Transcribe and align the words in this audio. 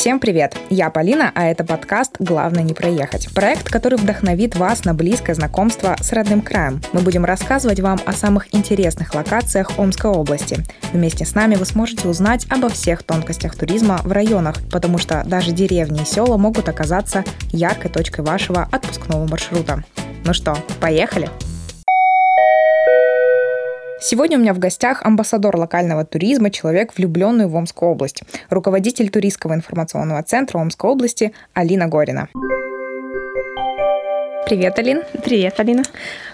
Всем 0.00 0.18
привет! 0.18 0.56
Я 0.70 0.88
Полина, 0.88 1.30
а 1.34 1.44
это 1.44 1.62
подкаст 1.62 2.16
«Главное 2.18 2.62
не 2.62 2.72
проехать». 2.72 3.28
Проект, 3.34 3.68
который 3.68 3.98
вдохновит 3.98 4.56
вас 4.56 4.86
на 4.86 4.94
близкое 4.94 5.34
знакомство 5.34 5.94
с 6.00 6.10
родным 6.14 6.40
краем. 6.40 6.80
Мы 6.94 7.02
будем 7.02 7.26
рассказывать 7.26 7.80
вам 7.80 8.00
о 8.06 8.14
самых 8.14 8.54
интересных 8.54 9.14
локациях 9.14 9.78
Омской 9.78 10.10
области. 10.10 10.64
Вместе 10.94 11.26
с 11.26 11.34
нами 11.34 11.56
вы 11.56 11.66
сможете 11.66 12.08
узнать 12.08 12.46
обо 12.48 12.70
всех 12.70 13.02
тонкостях 13.02 13.54
туризма 13.56 14.00
в 14.02 14.10
районах, 14.10 14.56
потому 14.72 14.96
что 14.96 15.22
даже 15.26 15.52
деревни 15.52 16.00
и 16.00 16.06
села 16.06 16.38
могут 16.38 16.70
оказаться 16.70 17.22
яркой 17.52 17.90
точкой 17.90 18.22
вашего 18.22 18.66
отпускного 18.72 19.28
маршрута. 19.28 19.84
Ну 20.24 20.32
что, 20.32 20.56
поехали? 20.80 21.28
Сегодня 24.02 24.38
у 24.38 24.40
меня 24.40 24.54
в 24.54 24.58
гостях 24.58 25.02
амбассадор 25.04 25.56
локального 25.56 26.06
туризма, 26.06 26.50
человек, 26.50 26.96
влюбленный 26.96 27.46
в 27.46 27.54
Омскую 27.54 27.90
область, 27.90 28.22
руководитель 28.48 29.10
туристского 29.10 29.52
информационного 29.52 30.22
центра 30.22 30.58
Омской 30.58 30.90
области 30.90 31.32
Алина 31.52 31.86
Горина. 31.86 32.28
Привет, 34.46 34.78
Алин. 34.78 35.02
Привет, 35.22 35.60
Алина. 35.60 35.82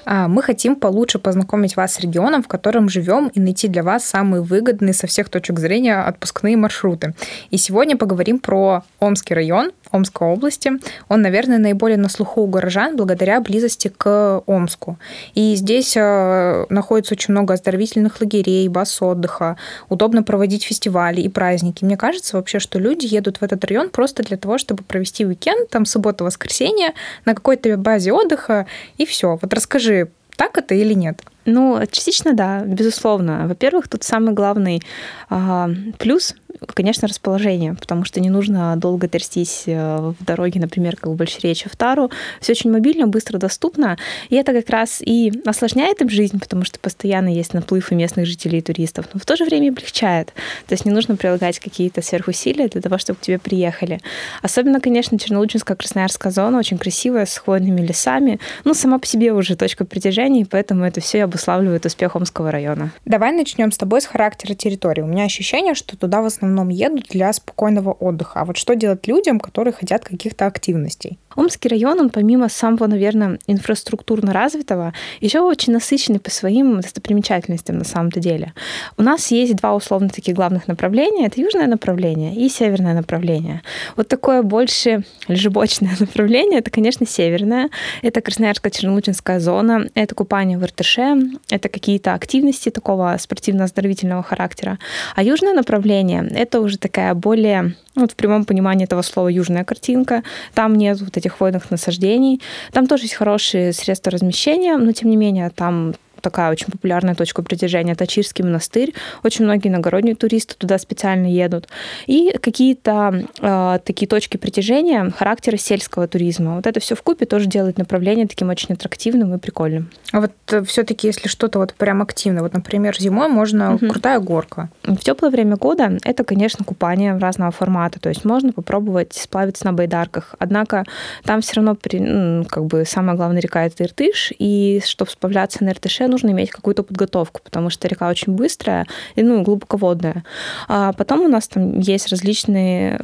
А, 0.07 0.29
мы 0.29 0.43
хотим 0.43 0.77
получше 0.77 1.19
познакомить 1.19 1.77
вас 1.77 1.95
с 1.95 2.01
регионом, 2.01 2.43
в 2.43 2.49
котором 2.49 2.89
живем, 2.89 3.29
и 3.29 3.41
найти 3.41 3.67
для 3.69 3.83
вас 3.83 4.05
самые 4.05 4.41
выгодные 4.41 4.95
со 4.95 5.07
всех 5.07 5.29
точек 5.29 5.59
зрения 5.59 6.01
отпускные 6.01 6.57
маршруты. 6.57 7.15
И 7.51 7.59
сегодня 7.59 7.97
поговорим 7.97 8.39
про 8.39 8.85
Омский 9.01 9.35
район, 9.35 9.73
Омской 9.91 10.29
области. 10.29 10.73
Он, 11.09 11.23
наверное, 11.23 11.59
наиболее 11.59 11.99
на 11.99 12.09
слуху 12.09 12.43
у 12.43 12.47
горожан 12.47 12.97
благодаря 12.97 13.41
близости 13.41 13.89
к 13.89 14.43
Омску. 14.47 14.99
И 15.35 15.55
здесь 15.57 15.97
э, 15.97 16.67
находится 16.71 17.15
очень 17.15 17.33
много 17.33 17.55
оздоровительных 17.55 18.21
лагерей, 18.21 18.69
баз 18.69 19.03
отдыха. 19.03 19.57
Удобно 19.89 20.23
проводить 20.23 20.65
фестивали 20.65 21.21
и 21.21 21.29
праздники. 21.29 21.85
Мне 21.85 21.97
кажется 21.97 22.37
вообще, 22.37 22.61
что 22.61 22.79
люди 22.79 23.07
едут 23.07 23.39
в 23.39 23.43
этот 23.43 23.65
район 23.65 23.91
просто 23.91 24.23
для 24.23 24.37
того, 24.37 24.59
чтобы 24.59 24.85
провести 24.85 25.27
уикенд, 25.27 25.69
там 25.69 25.85
суббота-воскресенье, 25.85 26.95
на 27.25 27.35
какой-то 27.35 27.77
базе 27.97 28.13
отдыха, 28.13 28.67
и 28.99 29.07
все. 29.07 29.39
Вот 29.41 29.55
расскажи, 29.55 30.11
так 30.37 30.59
это 30.59 30.75
или 30.75 30.93
нет? 30.93 31.23
Ну, 31.47 31.81
частично 31.91 32.35
да, 32.35 32.63
безусловно. 32.63 33.47
Во-первых, 33.47 33.89
тут 33.89 34.03
самый 34.03 34.35
главный 34.35 34.83
э, 35.31 35.67
плюс 35.99 36.35
конечно, 36.75 37.09
расположение, 37.09 37.75
потому 37.75 38.05
что 38.05 38.21
не 38.21 38.31
нужно 38.31 38.77
долго 38.77 39.09
трястись 39.09 39.65
э, 39.67 40.13
в 40.19 40.25
дороге, 40.25 40.61
например, 40.61 40.97
как 40.97 41.07
в 41.13 41.15
Большеречье 41.15 41.71
в 41.73 41.77
Тару. 41.77 42.11
Все 42.41 42.53
очень 42.53 42.71
мобильно, 42.71 43.07
быстро 43.07 43.39
доступно. 43.39 43.99
И 44.29 44.37
это 44.37 44.53
как 44.53 44.71
раз 44.71 45.01
и 45.01 45.33
осложняет 45.45 46.01
им 46.03 46.09
жизнь, 46.09 46.39
потому 46.39 46.65
что 46.65 46.79
постоянно 46.79 47.29
есть 47.29 47.55
наплыв 47.55 47.93
и 47.93 47.95
местных 47.95 48.27
жителей 48.27 48.59
и 48.59 48.63
туристов, 48.63 49.07
но 49.13 49.21
в 49.21 49.27
то 49.27 49.37
же 49.37 49.45
время 49.45 49.71
облегчает. 49.71 50.29
То 50.67 50.73
есть 50.73 50.85
не 50.85 50.93
нужно 50.93 51.17
прилагать 51.17 51.59
какие-то 51.59 52.03
сверхусилия 52.03 52.69
для 52.69 52.81
того, 52.81 52.99
чтобы 52.99 53.19
к 53.19 53.23
тебе 53.23 53.39
приехали. 53.39 54.01
Особенно, 54.43 54.81
конечно, 54.81 55.19
Чернолучинская 55.19 55.77
Красноярская 55.77 56.33
зона 56.33 56.59
очень 56.59 56.79
красивая, 56.79 57.27
с 57.27 57.39
хвойными 57.39 57.81
лесами. 57.81 58.41
Ну, 58.65 58.75
сама 58.75 58.99
по 58.99 59.07
себе 59.07 59.33
уже 59.33 59.57
точка 59.57 59.85
притяжения, 59.85 60.43
и 60.43 60.45
поэтому 60.45 60.85
это 60.85 61.01
все 61.01 61.27
обуславливает 61.37 61.85
успех 61.85 62.17
Омского 62.17 62.51
района. 62.51 62.91
Давай 63.05 63.31
начнем 63.33 63.71
с 63.71 63.77
тобой 63.77 64.01
с 64.01 64.07
характера 64.07 64.55
территории. 64.55 65.03
У 65.03 65.07
меня 65.07 65.25
ощущение, 65.25 65.75
что 65.75 65.97
туда 65.97 66.23
в 66.23 66.25
основном 66.25 66.71
едут 66.71 67.09
для 67.11 67.31
спокойного 67.33 67.93
отдыха. 67.93 68.41
А 68.41 68.45
вот 68.47 68.57
что 68.57 68.75
делать 68.75 69.07
людям, 69.07 69.39
которые 69.39 69.75
хотят 69.75 70.03
каких-то 70.03 70.47
активностей? 70.47 71.19
Омский 71.37 71.69
район, 71.69 72.01
он 72.01 72.09
помимо 72.09 72.49
самого, 72.49 72.87
наверное, 72.87 73.39
инфраструктурно 73.47 74.33
развитого, 74.33 74.95
еще 75.21 75.41
очень 75.41 75.75
насыщенный 75.75 76.19
по 76.19 76.31
своим 76.31 76.81
достопримечательностям 76.81 77.77
на 77.77 77.85
самом-то 77.85 78.21
деле. 78.21 78.55
У 78.97 79.03
нас 79.03 79.31
есть 79.31 79.55
два 79.57 79.75
условно 79.75 80.09
таких 80.09 80.35
главных 80.35 80.67
направления. 80.67 81.27
Это 81.27 81.41
южное 81.41 81.67
направление 81.67 82.35
и 82.35 82.49
северное 82.49 82.95
направление. 82.95 83.61
Вот 83.97 84.09
такое 84.09 84.43
больше 84.43 85.05
лежебочное 85.29 85.95
направление, 86.01 86.61
это, 86.61 86.71
конечно, 86.71 87.07
северное. 87.07 87.69
Это 88.01 88.21
Красноярско-Чернолучинская 88.21 89.39
зона, 89.39 89.89
это 89.95 90.15
купание 90.15 90.57
в 90.57 90.65
Иртыше, 90.65 91.17
это 91.51 91.69
какие-то 91.69 92.15
активности 92.15 92.71
такого 92.71 93.17
спортивно-оздоровительного 93.19 94.23
характера. 94.23 94.79
А 95.15 95.23
южное 95.23 95.55
направление— 95.55 96.27
это 96.35 96.61
уже 96.61 96.79
такая 96.79 97.15
более 97.15 97.75
вот 97.95 98.13
в 98.13 98.15
прямом 98.15 98.45
понимании 98.45 98.85
этого 98.85 99.03
слова 99.03 99.29
южная 99.29 99.65
картинка. 99.65 100.23
Там 100.55 100.75
нет 100.75 101.01
вот 101.01 101.17
этих 101.17 101.35
хвойных 101.35 101.71
насаждений. 101.71 102.41
Там 102.73 102.87
тоже 102.87 103.05
есть 103.05 103.15
хорошие 103.15 103.73
средства 103.73 104.13
размещения, 104.13 104.77
но 104.77 104.93
тем 104.93 105.11
не 105.11 105.17
менее 105.17 105.51
там 105.51 105.95
такая 106.27 106.51
очень 106.51 106.67
популярная 106.67 107.15
точка 107.15 107.45
притяжения, 107.45 107.95
Тачирский 107.95 108.45
монастырь. 108.45 108.93
Очень 109.23 109.45
многие 109.45 109.69
иногородние 109.69 110.17
туристы 110.17 110.57
туда 110.59 110.77
специально 110.77 111.27
едут. 111.27 111.69
И 112.07 112.37
какие-то 112.43 113.27
э, 113.41 113.79
такие 113.85 114.09
точки 114.09 114.37
притяжения 114.37 115.13
характера 115.17 115.57
сельского 115.57 116.09
туризма. 116.09 116.57
Вот 116.57 116.67
это 116.67 116.81
все 116.81 116.97
в 116.97 117.03
купе 117.03 117.27
тоже 117.27 117.47
делает 117.47 117.79
направление 117.79 118.27
таким 118.27 118.49
очень 118.49 118.75
аттрактивным 118.75 119.37
и 119.37 119.39
прикольным. 119.39 119.89
А 120.11 120.21
вот 120.21 120.33
э, 120.51 120.65
все-таки, 120.65 121.07
если 121.07 121.29
что-то 121.29 121.61
вот 121.61 121.75
прям 121.75 122.03
активно, 122.03 122.43
вот, 122.43 122.55
например, 122.55 122.99
зимой 122.99 123.29
можно 123.29 123.77
угу. 123.77 123.87
крутая 123.87 124.19
горка. 124.19 124.69
В 124.83 124.97
теплое 124.97 125.31
время 125.31 125.55
года 125.55 125.97
это, 126.03 126.25
конечно, 126.25 126.65
купание 126.65 127.17
разного 127.17 127.53
формата. 127.53 128.01
То 128.01 128.09
есть 128.09 128.25
можно 128.25 128.53
попробовать 128.53 129.13
сплавиться 129.13 129.65
на 129.65 129.73
байдарках. 129.73 130.35
Однако 130.41 130.85
там 131.23 131.41
все 131.41 131.55
равно 131.55 131.77
при, 131.77 132.45
как 132.49 132.65
бы 132.65 132.85
самая 132.85 133.15
главная 133.15 133.41
река 133.41 133.65
это 133.65 133.85
Иртыш, 133.85 134.33
и 134.41 134.83
чтобы 134.85 135.09
сплавляться 135.13 135.63
на 135.63 135.71
Иртыше, 135.71 136.09
нужно 136.17 136.31
иметь 136.31 136.51
какую-то 136.51 136.83
подготовку, 136.83 137.41
потому 137.45 137.69
что 137.69 137.89
река 137.89 138.09
очень 138.09 138.33
быстрая 138.33 138.87
и 139.17 139.23
ну, 139.23 139.43
глубоководная. 139.43 140.25
А 140.67 140.95
потом 140.95 141.21
у 141.21 141.29
нас 141.29 141.47
там 141.47 141.79
есть 141.79 142.09
различные 142.09 142.99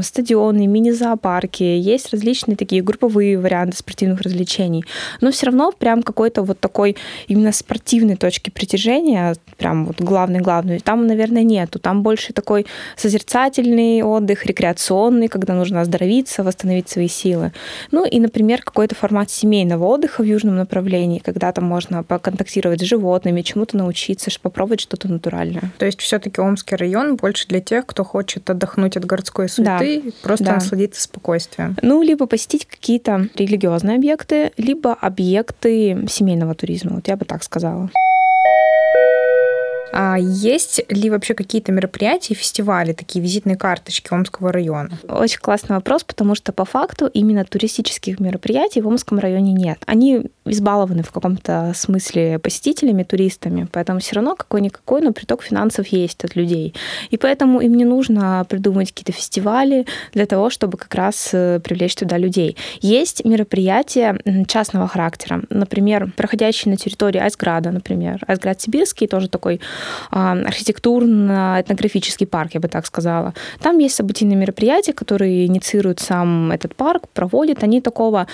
стадионы, 0.00 0.66
мини-зоопарки, 0.66 1.62
есть 1.62 2.10
различные 2.10 2.56
такие 2.56 2.82
групповые 2.82 3.38
варианты 3.38 3.76
спортивных 3.76 4.22
развлечений. 4.22 4.84
Но 5.20 5.30
все 5.30 5.46
равно 5.46 5.72
прям 5.72 6.02
какой-то 6.02 6.42
вот 6.42 6.58
такой 6.58 6.96
именно 7.28 7.52
спортивной 7.52 8.16
точки 8.16 8.48
притяжения, 8.48 9.36
прям 9.58 9.84
вот 9.84 10.00
главный-главный, 10.00 10.80
там, 10.80 11.06
наверное, 11.06 11.42
нету. 11.42 11.78
Там 11.78 12.02
больше 12.02 12.32
такой 12.32 12.64
созерцательный 12.96 14.02
отдых, 14.02 14.46
рекреационный, 14.46 15.28
когда 15.28 15.52
нужно 15.52 15.82
оздоровиться, 15.82 16.42
восстановить 16.42 16.88
свои 16.88 17.08
силы. 17.08 17.52
Ну 17.90 18.06
и, 18.06 18.20
например, 18.20 18.62
какой-то 18.62 18.94
формат 18.94 19.30
семейного 19.30 19.84
отдыха 19.84 20.22
в 20.22 20.24
южном 20.24 20.56
направлении, 20.56 21.18
когда 21.18 21.52
там 21.52 21.64
можно 21.64 22.02
поконтактировать 22.02 22.43
контактировать 22.44 22.80
с 22.80 22.84
животными, 22.84 23.40
чему-то 23.40 23.76
научиться, 23.76 24.30
попробовать 24.40 24.80
что-то 24.80 25.08
натуральное. 25.08 25.72
То 25.78 25.86
есть 25.86 26.00
все-таки 26.00 26.40
Омский 26.40 26.76
район 26.76 27.16
больше 27.16 27.48
для 27.48 27.60
тех, 27.60 27.86
кто 27.86 28.04
хочет 28.04 28.48
отдохнуть 28.50 28.96
от 28.96 29.04
городской 29.06 29.48
суеты, 29.48 30.02
да. 30.04 30.10
просто 30.22 30.44
да. 30.44 30.54
насладиться 30.54 31.02
спокойствием. 31.02 31.76
Ну, 31.82 32.02
либо 32.02 32.26
посетить 32.26 32.66
какие-то 32.66 33.28
религиозные 33.34 33.96
объекты, 33.96 34.52
либо 34.58 34.92
объекты 34.92 36.06
семейного 36.08 36.54
туризма. 36.54 36.96
Вот 36.96 37.08
я 37.08 37.16
бы 37.16 37.24
так 37.24 37.42
сказала. 37.42 37.88
А 39.96 40.16
есть 40.18 40.80
ли 40.88 41.08
вообще 41.08 41.34
какие-то 41.34 41.70
мероприятия, 41.70 42.34
фестивали, 42.34 42.92
такие 42.92 43.22
визитные 43.22 43.56
карточки 43.56 44.12
Омского 44.12 44.50
района? 44.50 44.98
Очень 45.08 45.38
классный 45.38 45.76
вопрос, 45.76 46.02
потому 46.02 46.34
что 46.34 46.52
по 46.52 46.64
факту 46.64 47.06
именно 47.06 47.44
туристических 47.44 48.18
мероприятий 48.18 48.80
в 48.80 48.88
Омском 48.88 49.20
районе 49.20 49.52
нет. 49.52 49.78
Они 49.86 50.26
избалованы 50.44 51.04
в 51.04 51.12
каком-то 51.12 51.72
смысле 51.76 52.40
посетителями, 52.40 53.04
туристами, 53.04 53.68
поэтому 53.70 54.00
все 54.00 54.16
равно 54.16 54.34
какой-никакой, 54.34 55.00
но 55.00 55.12
приток 55.12 55.44
финансов 55.44 55.86
есть 55.86 56.24
от 56.24 56.34
людей. 56.34 56.74
И 57.10 57.16
поэтому 57.16 57.60
им 57.60 57.74
не 57.74 57.84
нужно 57.84 58.44
придумывать 58.48 58.90
какие-то 58.90 59.12
фестивали 59.12 59.86
для 60.12 60.26
того, 60.26 60.50
чтобы 60.50 60.76
как 60.76 60.92
раз 60.96 61.30
э, 61.32 61.60
привлечь 61.62 61.94
туда 61.94 62.18
людей. 62.18 62.56
Есть 62.80 63.24
мероприятия 63.24 64.18
частного 64.48 64.88
характера, 64.88 65.42
например, 65.50 66.12
проходящие 66.16 66.72
на 66.72 66.76
территории 66.76 67.20
Айсграда, 67.20 67.70
например. 67.70 68.20
Айсград 68.26 68.60
Сибирский 68.60 69.06
тоже 69.06 69.28
такой 69.28 69.60
архитектурно-этнографический 70.10 72.26
парк, 72.26 72.54
я 72.54 72.60
бы 72.60 72.68
так 72.68 72.86
сказала. 72.86 73.34
Там 73.60 73.78
есть 73.78 73.94
событийные 73.94 74.36
мероприятия, 74.36 74.92
которые 74.92 75.46
инициирует 75.46 76.00
сам 76.00 76.52
этот 76.52 76.74
парк, 76.74 77.04
проводит. 77.12 77.62
Они 77.62 77.80
такого 77.80 78.26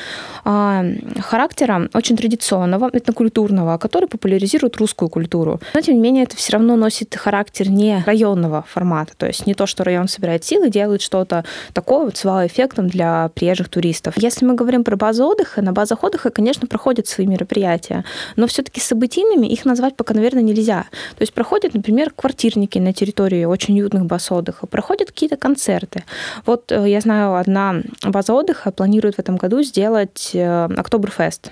а, 0.44 0.84
характера, 1.18 1.88
очень 1.94 2.16
традиционного, 2.16 2.90
этнокультурного, 2.92 3.78
который 3.78 4.08
популяризирует 4.08 4.76
русскую 4.76 5.08
культуру. 5.08 5.60
Но, 5.74 5.80
тем 5.80 5.94
не 5.94 6.00
менее, 6.00 6.24
это 6.24 6.36
все 6.36 6.52
равно 6.52 6.76
носит 6.76 7.14
характер 7.14 7.70
не 7.70 8.02
районного 8.06 8.64
формата. 8.68 9.12
То 9.16 9.26
есть 9.26 9.46
не 9.46 9.54
то, 9.54 9.66
что 9.66 9.84
район 9.84 10.08
собирает 10.08 10.44
силы, 10.44 10.70
делает 10.70 11.02
что-то 11.02 11.44
такое 11.72 12.04
вот 12.04 12.16
с 12.16 12.24
вау-эффектом 12.24 12.88
для 12.88 13.30
приезжих 13.34 13.68
туристов. 13.68 14.14
Если 14.16 14.44
мы 14.44 14.54
говорим 14.54 14.84
про 14.84 14.96
базу 14.96 15.26
отдыха, 15.26 15.62
на 15.62 15.72
базах 15.72 16.04
отдыха, 16.04 16.30
конечно, 16.30 16.66
проходят 16.66 17.06
свои 17.06 17.26
мероприятия, 17.26 18.04
но 18.36 18.46
все-таки 18.46 18.80
событийными 18.80 19.46
их 19.46 19.64
назвать 19.64 19.96
пока, 19.96 20.14
наверное, 20.14 20.42
нельзя. 20.42 20.86
То 21.16 21.22
есть 21.22 21.32
проходят, 21.40 21.72
например, 21.72 22.12
квартирники 22.14 22.78
на 22.78 22.92
территории 22.92 23.46
очень 23.46 23.80
уютных 23.80 24.04
баз 24.04 24.30
отдыха, 24.30 24.66
проходят 24.66 25.08
какие-то 25.08 25.38
концерты. 25.38 26.04
Вот 26.44 26.70
э, 26.70 26.84
я 26.86 27.00
знаю, 27.00 27.36
одна 27.36 27.76
база 28.02 28.34
отдыха 28.34 28.70
планирует 28.70 29.14
в 29.14 29.18
этом 29.20 29.38
году 29.38 29.62
сделать 29.62 30.32
э, 30.34 30.68
Октоберфест 30.76 31.50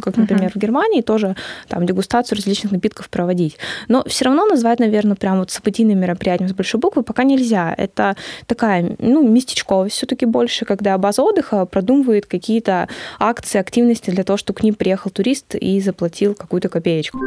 как, 0.00 0.16
например, 0.16 0.50
uh-huh. 0.50 0.54
в 0.54 0.56
Германии, 0.56 1.02
тоже 1.02 1.34
там 1.66 1.84
дегустацию 1.86 2.36
различных 2.36 2.72
напитков 2.72 3.08
проводить. 3.10 3.58
Но 3.88 4.02
все 4.06 4.26
равно 4.26 4.46
назвать, 4.46 4.80
наверное, 4.80 5.16
прям 5.16 5.38
вот 5.38 5.50
событийным 5.50 5.98
мероприятием 5.98 6.48
с 6.48 6.52
большой 6.52 6.80
буквы 6.80 7.02
пока 7.02 7.24
нельзя. 7.24 7.74
Это 7.76 8.16
такая, 8.46 8.96
ну, 8.98 9.26
местечковость 9.26 9.96
все-таки 9.96 10.26
больше, 10.26 10.64
когда 10.64 10.96
база 10.98 11.22
отдыха 11.22 11.66
продумывает 11.66 12.26
какие-то 12.26 12.88
акции, 13.18 13.58
активности 13.58 14.10
для 14.10 14.24
того, 14.24 14.36
чтобы 14.36 14.60
к 14.60 14.62
ним 14.62 14.74
приехал 14.74 15.10
турист 15.10 15.54
и 15.54 15.80
заплатил 15.80 16.34
какую-то 16.34 16.68
копеечку. 16.68 17.18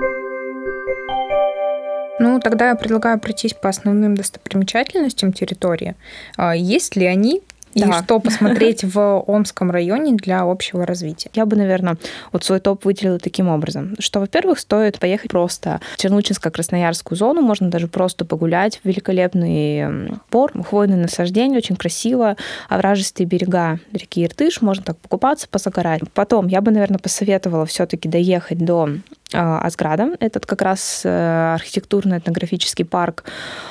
Ну, 2.21 2.39
тогда 2.39 2.69
я 2.69 2.75
предлагаю 2.75 3.19
пройтись 3.19 3.53
по 3.53 3.69
основным 3.69 4.15
достопримечательностям 4.15 5.33
территории. 5.33 5.95
А, 6.38 6.56
есть 6.56 6.95
ли 6.95 7.06
они 7.06 7.41
и 7.73 7.83
да. 7.83 8.03
что 8.03 8.19
посмотреть 8.19 8.83
в 8.83 9.23
Омском 9.27 9.71
районе 9.71 10.13
для 10.13 10.41
общего 10.41 10.85
развития? 10.85 11.29
Я 11.33 11.45
бы, 11.45 11.56
наверное, 11.56 11.97
вот 12.31 12.44
свой 12.44 12.59
топ 12.59 12.85
выделила 12.85 13.19
таким 13.19 13.47
образом, 13.47 13.95
что, 14.00 14.19
во-первых, 14.19 14.59
стоит 14.59 15.00
поехать 15.00 15.31
просто 15.31 15.79
в 15.95 16.03
Чернучинско-Красноярскую 16.03 17.15
зону, 17.15 17.41
можно 17.41 17.69
даже 17.69 17.88
просто 17.88 18.25
погулять, 18.25 18.81
великолепный 18.83 20.12
пор, 20.29 20.51
хвойные 20.63 20.97
насаждения, 20.97 21.57
очень 21.57 21.75
красиво, 21.75 22.35
овражистые 22.69 23.25
берега 23.25 23.79
реки 23.94 24.25
Иртыш, 24.25 24.62
можно 24.62 24.83
так 24.83 24.97
покупаться, 24.97 25.47
позагорать. 25.50 26.01
Потом 26.13 26.47
я 26.47 26.62
бы, 26.62 26.71
наверное, 26.71 27.00
посоветовала 27.00 27.65
все-таки 27.65 28.09
доехать 28.09 28.57
до 28.57 28.89
Асграда. 29.33 30.16
Этот 30.19 30.45
как 30.45 30.62
раз 30.62 31.01
э, 31.06 31.54
архитектурно-этнографический 31.56 32.86
парк, 32.86 33.24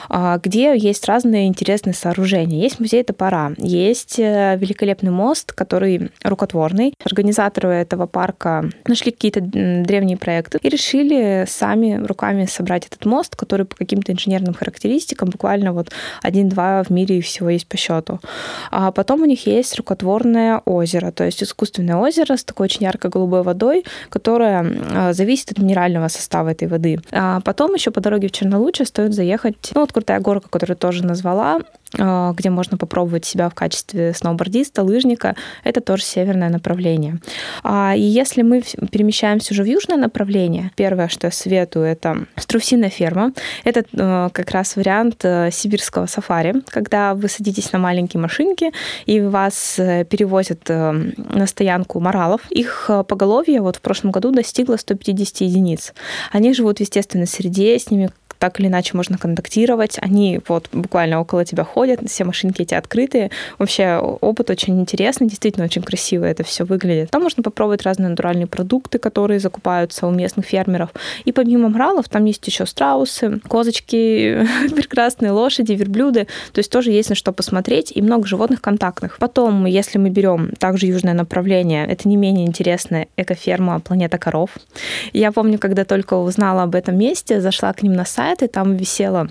а, 0.09 0.39
где 0.39 0.77
есть 0.77 1.07
разные 1.07 1.47
интересные 1.47 1.95
сооружения. 1.95 2.63
Есть 2.63 2.81
музей 2.81 3.03
топора, 3.03 3.53
есть 3.59 4.19
э, 4.19 4.57
великолепный 4.57 5.11
мост, 5.11 5.53
который 5.53 6.11
рукотворный. 6.25 6.95
Организаторы 7.05 7.69
этого 7.69 8.07
парка 8.07 8.71
нашли 8.87 9.13
какие-то 9.13 9.41
древние 9.41 10.17
проекты 10.17 10.59
и 10.63 10.69
решили 10.69 11.45
сами 11.47 12.03
руками 12.05 12.47
собрать 12.47 12.87
этот 12.87 13.05
мост, 13.05 13.37
который 13.37 13.67
по 13.67 13.77
каким-то 13.77 14.13
инженерным 14.13 14.55
характеристикам 14.55 15.31
буквально 15.31 15.73
вот 15.73 15.91
один-два 16.23 16.83
в 16.83 16.91
мире 16.91 17.21
всего 17.21 17.51
есть 17.51 17.67
по 17.67 17.77
счету. 17.77 18.21
А 18.71 18.93
потом 18.93 19.23
у 19.23 19.27
них 19.27 19.47
есть 19.47 19.77
рукотворное 19.77 20.63
озеро, 20.65 21.11
то 21.11 21.25
есть 21.25 21.43
искусственное 21.43 21.97
озеро 21.97 22.37
с 22.37 22.45
такой 22.45 22.65
очень 22.65 22.85
ярко-голубой 22.85 23.43
водой, 23.43 23.85
которое 24.09 25.13
зависит 25.13 25.50
от 25.53 25.59
минерального 25.59 26.09
состава 26.09 26.51
этой 26.51 26.69
воды. 26.69 27.01
А 27.13 27.41
потом 27.41 27.75
еще 27.75 27.91
по 27.91 28.01
дороге 28.01 28.29
в 28.29 28.33
Чернолучье 28.33 28.87
стоит 28.87 29.15
заехать, 29.15 29.71
ну 29.75 29.81
вот 29.81 29.93
крутая 29.93 30.21
горка, 30.21 30.49
которую 30.49 30.77
тоже 30.77 31.05
назвала, 31.05 31.61
где 31.93 32.51
можно 32.51 32.77
попробовать 32.79 33.25
себя 33.25 33.49
в 33.49 33.55
качестве 33.55 34.15
сноубордиста, 34.15 34.83
лыжника. 34.83 35.35
Это 35.65 35.81
тоже 35.81 36.05
северное 36.05 36.49
направление. 36.49 37.19
А, 37.63 37.95
и 37.97 38.03
если 38.03 38.43
мы 38.43 38.63
перемещаемся 38.91 39.53
уже 39.53 39.63
в 39.63 39.67
южное 39.67 39.97
направление, 39.97 40.71
первое, 40.77 41.09
что 41.09 41.27
я 41.27 41.31
советую, 41.31 41.87
это 41.87 42.27
струсиная 42.37 42.91
ферма. 42.91 43.33
Это 43.65 43.85
а, 43.99 44.29
как 44.31 44.51
раз 44.51 44.77
вариант 44.77 45.25
э, 45.25 45.51
сибирского 45.51 46.07
сафари, 46.07 46.63
когда 46.67 47.15
вы 47.15 47.29
садитесь 47.29 47.73
на 47.73 47.79
маленькие 47.79 48.21
машинки, 48.21 48.73
и 49.07 49.21
вас 49.21 49.79
э, 49.79 50.05
перевозят 50.05 50.69
э, 50.69 50.93
на 50.93 51.47
стоянку 51.47 52.01
моралов. 52.01 52.43
Их 52.51 52.91
поголовье 53.09 53.61
вот 53.61 53.77
в 53.77 53.81
прошлом 53.81 54.11
году 54.11 54.31
достигло 54.31 54.77
150 54.77 55.41
единиц. 55.43 55.93
Они 56.33 56.53
живут 56.55 56.79
в 56.79 56.81
естественной 56.81 57.27
среде, 57.27 57.79
с 57.79 57.91
ними 57.91 58.11
так 58.41 58.59
или 58.59 58.67
иначе 58.67 58.97
можно 58.97 59.19
контактировать. 59.19 59.99
Они 60.01 60.41
вот 60.49 60.69
буквально 60.73 61.21
около 61.21 61.45
тебя 61.45 61.63
ходят, 61.63 62.01
все 62.09 62.25
машинки 62.25 62.63
эти 62.63 62.75
открытые. 62.75 63.31
Вообще 63.59 63.99
опыт 63.99 64.51
очень 64.51 64.81
интересный, 64.81 65.29
действительно 65.29 65.67
очень 65.67 65.83
красиво 65.83 66.25
это 66.25 66.43
все 66.43 66.65
выглядит. 66.65 67.11
Там 67.11 67.23
можно 67.23 67.43
попробовать 67.43 67.83
разные 67.83 68.09
натуральные 68.09 68.47
продукты, 68.47 68.99
которые 68.99 69.41
закупаются 69.41 70.07
у 70.07 70.11
местных 70.11 70.47
фермеров. 70.47 70.91
И 71.27 71.33
помимо 71.33 71.69
мралов 71.69 72.09
там 72.09 72.25
есть 72.25 72.47
еще 72.47 72.65
страусы, 72.65 73.41
козочки, 73.47 74.47
прекрасные 74.75 75.33
лошади, 75.33 75.73
верблюды. 75.73 76.27
То 76.53 76.61
есть 76.61 76.73
тоже 76.73 76.91
есть 76.91 77.11
на 77.11 77.15
что 77.15 77.33
посмотреть 77.33 77.93
и 77.95 78.01
много 78.01 78.27
животных 78.27 78.63
контактных. 78.63 79.19
Потом, 79.19 79.67
если 79.67 79.99
мы 79.99 80.09
берем 80.09 80.53
также 80.59 80.87
южное 80.87 81.15
направление, 81.15 81.87
это 81.87 82.09
не 82.09 82.17
менее 82.17 82.47
интересная 82.47 83.09
экоферма 83.19 83.81
«Планета 83.81 84.17
коров». 84.17 84.51
Я 85.13 85.31
помню, 85.31 85.59
когда 85.59 85.85
только 85.85 86.15
узнала 86.15 86.63
об 86.63 86.75
этом 86.75 86.97
месте, 86.97 87.41
зашла 87.43 87.73
к 87.75 87.83
ним 87.83 87.93
на 87.93 88.07
сайт, 88.07 88.30
сайт, 88.31 88.43
и 88.43 88.47
там 88.47 88.77
висела 88.77 89.29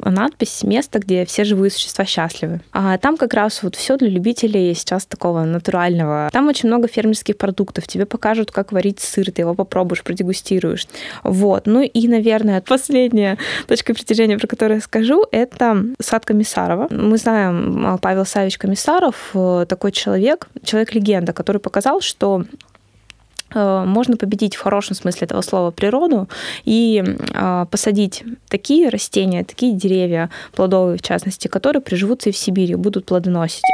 надпись 0.00 0.64
«Место, 0.64 0.98
где 0.98 1.24
все 1.24 1.44
живые 1.44 1.70
существа 1.70 2.04
счастливы». 2.04 2.60
А 2.72 2.98
там 2.98 3.16
как 3.16 3.32
раз 3.34 3.62
вот 3.62 3.74
все 3.76 3.96
для 3.96 4.08
любителей 4.08 4.74
сейчас 4.74 5.06
такого 5.06 5.44
натурального. 5.44 6.28
Там 6.32 6.48
очень 6.48 6.68
много 6.68 6.88
фермерских 6.88 7.38
продуктов. 7.38 7.86
Тебе 7.86 8.04
покажут, 8.04 8.50
как 8.50 8.72
варить 8.72 9.00
сыр, 9.00 9.30
ты 9.30 9.42
его 9.42 9.54
попробуешь, 9.54 10.02
продегустируешь. 10.02 10.86
Вот. 11.22 11.66
Ну 11.66 11.82
и, 11.82 12.08
наверное, 12.08 12.60
последняя 12.60 13.38
точка 13.66 13.94
притяжения, 13.94 14.36
про 14.36 14.46
которую 14.46 14.76
я 14.76 14.82
скажу, 14.82 15.24
это 15.30 15.84
сад 16.00 16.24
Комиссарова. 16.24 16.88
Мы 16.90 17.16
знаем, 17.16 17.86
а, 17.86 17.98
Павел 17.98 18.26
Савич 18.26 18.58
Комиссаров, 18.58 19.30
э, 19.34 19.66
такой 19.68 19.92
человек, 19.92 20.48
человек-легенда, 20.64 21.32
который 21.32 21.58
показал, 21.58 22.00
что 22.00 22.44
можно 23.86 24.16
победить 24.16 24.56
в 24.56 24.62
хорошем 24.62 24.94
смысле 24.96 25.26
этого 25.26 25.42
слова 25.42 25.70
природу 25.70 26.28
и 26.64 27.02
э, 27.04 27.66
посадить 27.70 28.24
такие 28.48 28.88
растения, 28.88 29.44
такие 29.44 29.74
деревья, 29.74 30.30
плодовые 30.52 30.98
в 30.98 31.02
частности, 31.02 31.48
которые 31.48 31.82
приживутся 31.82 32.30
и 32.30 32.32
в 32.32 32.36
Сибири, 32.36 32.74
будут 32.74 33.06
плодоносить. 33.06 33.64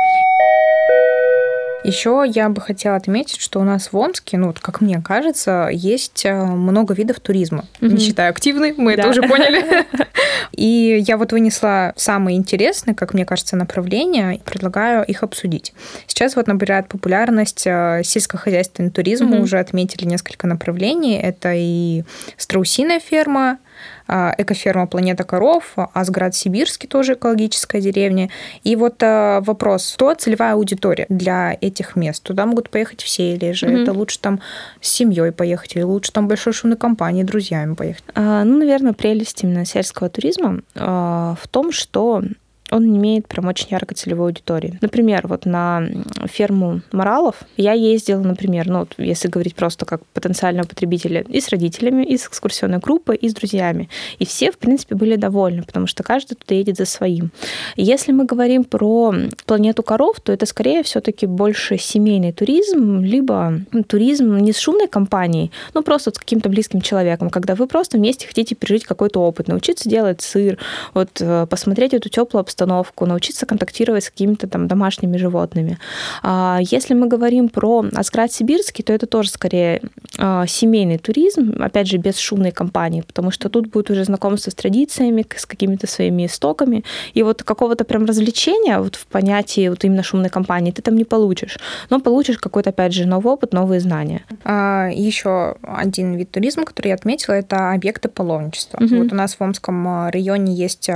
Еще 1.85 2.25
я 2.27 2.49
бы 2.49 2.61
хотела 2.61 2.97
отметить, 2.97 3.41
что 3.41 3.61
у 3.61 3.63
нас 3.63 3.93
в 3.93 3.97
Омске, 3.97 4.39
ну, 4.39 4.55
как 4.59 4.81
мне 4.81 5.03
кажется, 5.03 5.69
есть 5.71 6.25
э, 6.25 6.35
много 6.35 6.95
видов 6.95 7.21
туризма. 7.21 7.67
Mm-hmm. 7.81 7.89
Не 7.89 7.99
считая 7.99 8.31
активный, 8.31 8.75
мы 8.77 8.97
да. 8.97 9.03
это 9.03 9.11
уже 9.11 9.23
поняли. 9.23 9.87
И 10.53 11.03
я 11.07 11.17
вот 11.17 11.33
вынесла 11.33 11.93
самые 11.97 12.37
интересные, 12.37 12.95
как 12.95 13.13
мне 13.13 13.27
кажется, 13.27 13.57
направления 13.57 14.37
и 14.37 14.41
предлагаю 14.41 15.05
их 15.05 15.23
обсудить. 15.23 15.75
Сейчас 16.07 16.37
вот 16.37 16.47
набирает 16.47 16.89
популярность 16.89 17.67
э, 17.67 18.03
сельскохозяйственный 18.05 18.91
туризм. 18.91 19.27
Мы 19.27 19.41
уже 19.41 19.59
отметили 19.59 20.07
несколько 20.07 20.47
направлений. 20.47 21.19
Это 21.19 21.53
и 21.55 22.05
страусиная 22.37 23.01
ферма, 23.01 23.59
экоферма 24.07 24.87
«Планета 24.87 25.25
коров», 25.25 25.75
Асград 25.77 26.35
Сибирский, 26.35 26.89
тоже 26.89 27.15
экологическая 27.15 27.81
деревня. 27.81 28.31
И 28.63 28.77
вот 28.77 29.03
а, 29.03 29.41
вопрос, 29.41 29.95
кто 29.95 30.15
целевая 30.15 30.55
аудитория 30.55 31.07
для 31.09 31.57
этих 31.61 31.97
мест? 31.97 32.23
Туда 32.23 32.47
могут 32.47 32.71
поехать 32.71 33.03
все, 33.03 33.35
или 33.35 33.53
же 33.53 33.67
mm-hmm. 33.67 33.83
это 33.83 33.93
лучше 33.93 34.19
там 34.19 34.41
с 34.81 34.91
семьей 34.91 35.33
поехать, 35.33 35.77
или 35.77 35.83
лучше 35.83 36.13
там 36.13 36.29
большой 36.29 36.53
шумной 36.53 36.79
компанией, 36.79 37.25
друзьями 37.25 37.75
поехать? 37.75 38.05
А, 38.15 38.45
ну, 38.45 38.59
наверное, 38.59 38.93
прелесть 38.93 39.43
именно 39.43 39.65
сельского 39.65 40.09
туризма 40.09 40.61
а, 40.75 41.37
в 41.41 41.49
том, 41.49 41.73
что 41.73 42.23
он 42.71 42.91
не 42.91 42.99
имеет 42.99 43.29
прям 43.29 43.47
очень 43.47 43.69
яркой 43.71 43.97
целевой 43.97 44.29
аудитории. 44.29 44.79
Например, 44.81 45.27
вот 45.27 45.47
на 45.47 45.87
ферму 46.27 46.81
моралов 46.93 47.37
я 47.57 47.73
ездила, 47.73 48.21
например, 48.21 48.69
ну, 48.69 48.87
если 48.99 49.29
говорить 49.29 49.55
просто 49.55 49.85
как 49.85 50.05
потенциального 50.07 50.67
потребителя, 50.67 51.25
и 51.29 51.41
с 51.41 51.49
родителями, 51.49 52.05
и 52.05 52.17
с 52.17 52.27
экскурсионной 52.27 52.79
группой, 52.79 53.17
и 53.17 53.29
с 53.29 53.35
друзьями. 53.35 53.89
И 54.19 54.27
все, 54.27 54.51
в 54.51 54.59
принципе, 54.59 54.95
были 54.95 55.17
довольны, 55.17 55.63
потому 55.63 55.87
что 55.87 56.03
каждый 56.03 56.35
туда 56.35 56.55
едет 56.55 56.77
за 56.77 56.87
своим. 56.87 57.31
Если 57.77 58.13
мы 58.13 58.25
говорим 58.25 58.65
про 58.65 59.15
планету 59.47 59.83
коров, 59.83 60.21
то 60.21 60.33
это 60.33 60.47
скорее 60.47 60.83
все-таки 60.83 61.27
больше 61.27 61.79
семейный 61.79 62.33
туризм, 62.33 63.01
либо 63.01 63.61
туризм 63.87 64.39
не 64.39 64.53
с 64.53 64.59
шумной 64.59 64.89
компанией, 64.89 65.51
но 65.75 65.83
просто 65.83 66.11
с 66.11 66.19
каким-то 66.19 66.49
близким 66.49 66.81
человеком, 66.81 67.31
когда 67.31 67.55
вы 67.55 67.67
просто 67.67 67.99
вместе 67.99 68.27
хотите 68.27 68.55
пережить 68.55 68.85
какой-то 68.85 69.21
опыт, 69.21 69.49
научиться 69.49 69.89
делать 69.89 70.23
сыр, 70.23 70.59
вот 70.95 71.11
э, 71.21 71.47
посмотреть 71.49 71.95
эту 71.95 72.09
теплую 72.09 72.41
обстановку, 72.55 73.07
научиться 73.07 73.47
контактировать 73.47 74.05
с 74.05 74.11
какими-то 74.11 74.47
там 74.47 74.69
домашними 74.69 75.17
животными. 75.17 75.79
А, 76.23 76.59
если 76.61 76.95
мы 76.95 77.09
говорим 77.09 77.49
про 77.49 77.85
Асград 77.95 78.33
Сибирский, 78.33 78.85
то 78.85 78.93
это 78.93 79.07
тоже 79.07 79.31
скорее 79.31 79.83
а, 80.19 80.47
семейный 80.47 80.99
туризм, 80.99 81.57
опять 81.61 81.89
же, 81.89 81.97
без 81.97 82.19
шумной 82.19 82.53
компании, 82.53 83.03
потому 83.03 83.31
что 83.31 83.49
тут 83.49 83.67
будет 83.67 83.91
уже 83.91 84.05
знакомство 84.05 84.51
с 84.51 84.55
традициями, 84.55 85.27
с 85.37 85.47
какими-то 85.47 85.87
своими 85.87 86.27
истоками, 86.27 86.85
и 87.15 87.23
вот 87.23 87.43
какого-то 87.43 87.85
прям 87.85 88.05
развлечения 88.05 88.79
вот 88.79 88.97
в 88.97 89.07
понятии 89.07 89.69
вот 89.69 89.85
именно 89.85 90.03
шумной 90.03 90.31
компании 90.31 90.71
ты 90.71 90.83
там 90.83 90.97
не 90.97 91.05
получишь, 91.05 91.59
но 91.91 92.01
получишь 92.01 92.39
какой-то, 92.39 92.71
опять 92.71 92.93
же, 92.93 93.07
новый 93.07 93.33
опыт, 93.33 93.53
новые 93.53 93.81
знания. 93.81 94.23
А, 94.45 94.89
еще 94.93 95.57
один 95.63 96.15
вид 96.15 96.31
туризма, 96.31 96.65
который 96.65 96.89
я 96.89 96.95
отметила, 96.95 97.35
это 97.35 97.73
объекты 97.73 98.09
паломничества. 98.09 98.79
Угу. 98.85 98.97
Вот 98.97 99.13
у 99.13 99.17
нас 99.17 99.35
в 99.35 99.43
Омском 99.43 100.09
районе 100.11 100.55
есть 100.55 100.89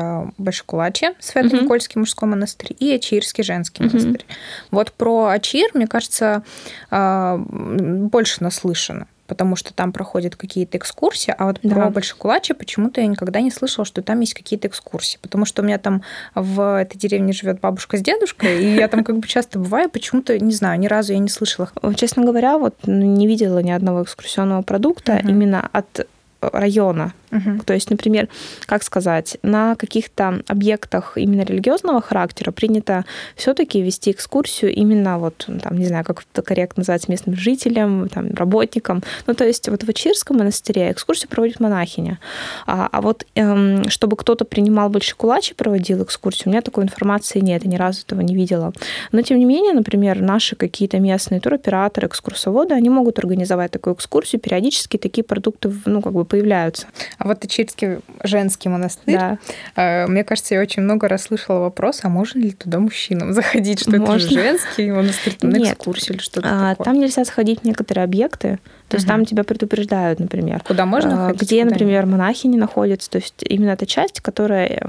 Большекулачье, 1.49 1.59
Свято 1.59 1.65
Никольский 1.65 1.99
мужской 1.99 2.29
монастырь 2.29 2.77
и 2.79 2.95
Ачирский 2.95 3.45
женский 3.45 3.83
mm-hmm. 3.83 3.89
монастырь. 3.89 4.27
Вот 4.71 4.93
про 4.93 5.27
Ачир, 5.29 5.71
мне 5.75 5.87
кажется, 5.87 6.43
а, 6.91 7.39
больше 7.39 8.43
наслышано 8.43 9.07
потому 9.29 9.57
что 9.57 9.73
там 9.73 9.93
проходят 9.93 10.35
какие-то 10.35 10.79
экскурсии, 10.79 11.35
а 11.37 11.47
вот 11.47 11.61
да. 11.63 11.75
про 11.75 11.91
Большекулачи 11.91 12.55
почему-то 12.55 13.01
я 13.01 13.07
никогда 13.07 13.41
не 13.41 13.51
слышала, 13.51 13.85
что 13.85 14.03
там 14.03 14.19
есть 14.21 14.35
какие-то 14.35 14.67
экскурсии, 14.67 15.19
потому 15.21 15.45
что 15.45 15.63
у 15.63 15.65
меня 15.65 15.79
там 15.79 16.03
в 16.35 16.81
этой 16.81 16.97
деревне 16.97 17.33
живет 17.33 17.61
бабушка 17.61 17.99
с 17.99 18.01
дедушкой, 18.01 18.65
и 18.65 18.75
я 18.75 18.89
там 18.89 19.05
как 19.05 19.19
бы 19.19 19.29
часто 19.29 19.59
бываю, 19.59 19.91
почему-то, 19.91 20.37
не 20.39 20.53
знаю, 20.53 20.81
ни 20.81 20.87
разу 20.87 21.13
я 21.13 21.19
не 21.19 21.29
слышала. 21.29 21.71
Честно 21.95 22.25
говоря, 22.25 22.59
вот 22.59 22.75
ну, 22.87 23.05
не 23.05 23.27
видела 23.27 23.59
ни 23.59 23.71
одного 23.71 24.03
экскурсионного 24.03 24.63
продукта 24.63 25.21
угу. 25.23 25.29
именно 25.29 25.69
от 25.73 26.07
района. 26.41 27.13
Угу. 27.31 27.63
То 27.67 27.75
есть, 27.75 27.91
например, 27.91 28.29
как 28.67 28.83
сказать, 28.83 29.37
на 29.43 29.75
каких-то 29.77 30.43
объектах 30.47 31.17
именно 31.17 31.43
религиозного 31.43 32.01
характера 32.01 32.53
принято 32.53 33.05
все-таки 33.37 33.83
вести 33.83 34.13
экскурсию 34.13 34.73
именно 34.73 35.19
вот, 35.19 35.49
там, 35.63 35.79
не 35.79 35.87
знаю, 35.87 36.05
как 36.05 36.25
это 36.33 36.43
корректно 36.43 36.81
называется, 36.83 37.11
местным 37.11 37.37
жителям, 37.37 38.09
там, 38.09 38.33
работникам. 38.35 39.03
Ну, 39.27 39.35
то 39.35 39.45
есть 39.45 39.69
вот 39.69 39.83
в 39.83 39.91
Ичирском 39.91 40.39
монастыре 40.39 40.91
экскурсию 40.91 41.29
проводит 41.29 41.61
монахиня. 41.61 42.19
А, 42.67 42.89
а 42.91 43.01
вот 43.03 43.27
эм, 43.35 43.89
чтобы 43.89 44.17
кто-то 44.17 44.45
принимал 44.45 44.89
больше 44.89 45.17
кулачи, 45.17 45.55
проводил 45.55 46.03
экскурсию, 46.05 46.49
у 46.49 46.51
меня 46.51 46.63
такой 46.63 46.85
информации 46.85 47.41
нет, 47.41 47.65
я 47.65 47.71
ни 47.71 47.77
разу 47.77 48.03
этого 48.07 48.21
не 48.21 48.35
видела. 48.35 48.73
Но, 49.13 49.23
тем 49.23 49.39
не 49.39 49.45
менее, 49.45 49.75
например, 49.75 50.21
наши 50.21 50.57
какие-то 50.57 50.99
местные 50.99 51.41
туроператоры, 51.41 52.07
экскурсоводы, 52.07 52.75
они 52.75 52.89
могут 52.91 53.19
организовать 53.19 53.71
такую 53.73 53.95
экскурсию, 53.95 54.41
периодически 54.41 54.97
такие 54.97 55.25
продукты, 55.25 55.73
ну, 55.85 56.01
как 56.01 56.13
бы 56.13 56.25
появляются. 56.29 56.87
А 57.19 57.27
вот 57.27 57.45
Ичирский 57.45 57.99
женский 58.23 58.69
монастырь, 58.69 59.17
да. 59.17 59.39
Э, 59.75 60.07
мне 60.07 60.25
кажется, 60.25 60.55
я 60.55 60.61
очень 60.61 60.83
много 60.83 61.09
раз 61.09 61.25
слышала 61.25 61.61
вопрос, 61.61 62.01
а 62.03 62.09
можно 62.09 62.39
ли 62.39 62.53
туда 62.53 62.79
мужчинам 62.79 63.33
заходить, 63.35 63.81
что 63.81 63.91
можно. 63.91 64.13
это 64.15 64.19
же 64.19 64.31
женский 64.31 64.91
монастырь, 64.91 65.35
там, 65.35 65.51
на 65.51 65.57
экскурсию 65.59 66.17
или 66.17 66.23
что-то 66.23 66.49
а, 66.49 66.71
такое? 66.71 66.85
Там 66.85 67.01
нельзя 67.01 67.25
сходить 67.25 67.61
в 67.61 67.65
некоторые 67.65 68.05
объекты, 68.05 68.59
то 68.89 68.97
есть 68.97 69.07
там 69.07 69.25
тебя 69.25 69.45
предупреждают, 69.45 70.19
например. 70.19 70.63
Куда 70.67 70.87
можно 70.87 71.27
ходить? 71.27 71.43
Где, 71.43 71.65
например, 71.65 72.07
монахи 72.07 72.47
не 72.47 72.57
находятся. 72.57 73.11
То 73.11 73.19
есть 73.19 73.35
именно 73.41 73.71
эта 73.71 73.87
часть, 73.87 74.21
которая 74.21 74.81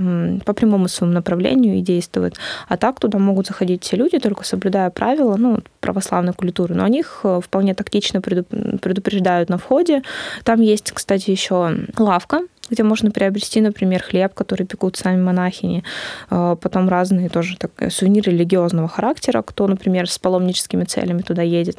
по 0.45 0.53
прямому 0.53 0.87
своему 0.87 1.13
направлению 1.13 1.77
и 1.77 1.81
действует. 1.81 2.35
А 2.67 2.77
так 2.77 2.99
туда 2.99 3.17
могут 3.19 3.47
заходить 3.47 3.83
все 3.83 3.97
люди, 3.97 4.19
только 4.19 4.45
соблюдая 4.45 4.89
правила 4.89 5.35
ну, 5.35 5.59
православной 5.81 6.33
культуры. 6.33 6.75
Но 6.75 6.83
о 6.83 6.89
них 6.89 7.21
э, 7.23 7.41
вполне 7.43 7.75
тактично 7.75 8.21
предупреждают 8.21 9.49
на 9.49 9.57
входе. 9.57 10.03
Там 10.43 10.61
есть, 10.61 10.91
кстати, 10.91 11.31
еще 11.31 11.75
лавка, 11.97 12.41
где 12.69 12.83
можно 12.83 13.11
приобрести, 13.11 13.61
например, 13.61 14.03
хлеб, 14.03 14.33
который 14.33 14.65
пекут 14.65 14.97
сами 14.97 15.21
монахини, 15.21 15.83
э, 16.29 16.55
потом 16.61 16.89
разные 16.89 17.29
тоже 17.29 17.57
так, 17.57 17.71
сувениры 17.91 18.31
религиозного 18.31 18.87
характера, 18.87 19.41
кто, 19.41 19.67
например, 19.67 20.09
с 20.09 20.17
паломническими 20.19 20.83
целями 20.83 21.21
туда 21.21 21.41
едет. 21.41 21.77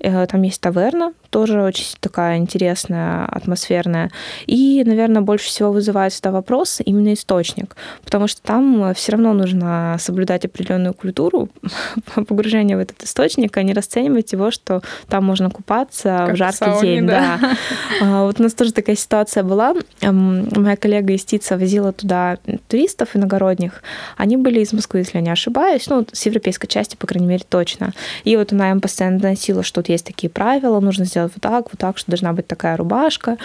Э, 0.00 0.26
там 0.26 0.42
есть 0.42 0.60
таверна, 0.60 1.12
тоже 1.32 1.62
очень 1.62 1.86
такая 1.98 2.36
интересная, 2.36 3.24
атмосферная. 3.24 4.10
И, 4.46 4.82
наверное, 4.84 5.22
больше 5.22 5.46
всего 5.46 5.72
вызывает 5.72 6.12
сюда 6.12 6.30
вопрос 6.30 6.80
именно 6.84 7.14
источник, 7.14 7.74
потому 8.04 8.28
что 8.28 8.42
там 8.42 8.94
все 8.94 9.12
равно 9.12 9.32
нужно 9.32 9.96
соблюдать 9.98 10.44
определенную 10.44 10.94
культуру 10.94 11.48
погружения 12.14 12.76
в 12.76 12.80
этот 12.80 13.02
источник, 13.02 13.56
а 13.56 13.62
не 13.62 13.72
расценивать 13.72 14.32
его, 14.32 14.50
что 14.50 14.82
там 15.08 15.24
можно 15.24 15.48
купаться 15.48 16.24
как 16.26 16.34
в 16.34 16.36
жаркий 16.36 16.58
сауне, 16.58 16.82
день. 16.82 17.06
Да. 17.06 17.38
Да. 17.40 17.52
А, 18.00 18.24
вот 18.24 18.40
у 18.40 18.42
нас 18.42 18.54
тоже 18.54 18.72
такая 18.72 18.96
ситуация 18.96 19.42
была 19.42 19.74
моя 20.10 20.76
коллега 20.76 21.12
из 21.12 21.24
ТИЦа 21.24 21.56
возила 21.56 21.92
туда 21.92 22.38
туристов 22.68 23.14
иногородних. 23.14 23.82
Они 24.16 24.36
были 24.36 24.60
из 24.60 24.72
Москвы, 24.72 25.00
если 25.00 25.18
я 25.18 25.22
не 25.22 25.30
ошибаюсь, 25.30 25.86
ну, 25.88 26.06
с 26.10 26.26
европейской 26.26 26.66
части, 26.66 26.96
по 26.96 27.06
крайней 27.06 27.26
мере, 27.26 27.44
точно. 27.48 27.92
И 28.24 28.36
вот 28.36 28.52
она 28.52 28.70
им 28.70 28.80
постоянно 28.80 29.18
доносила, 29.18 29.62
что 29.62 29.80
вот 29.80 29.88
есть 29.88 30.06
такие 30.06 30.30
правила, 30.30 30.80
нужно 30.80 31.04
сделать 31.04 31.21
вот 31.24 31.40
так, 31.40 31.66
вот 31.70 31.78
так, 31.78 31.98
что 31.98 32.10
должна 32.10 32.32
быть 32.32 32.46
такая 32.46 32.76
рубашка. 32.76 33.38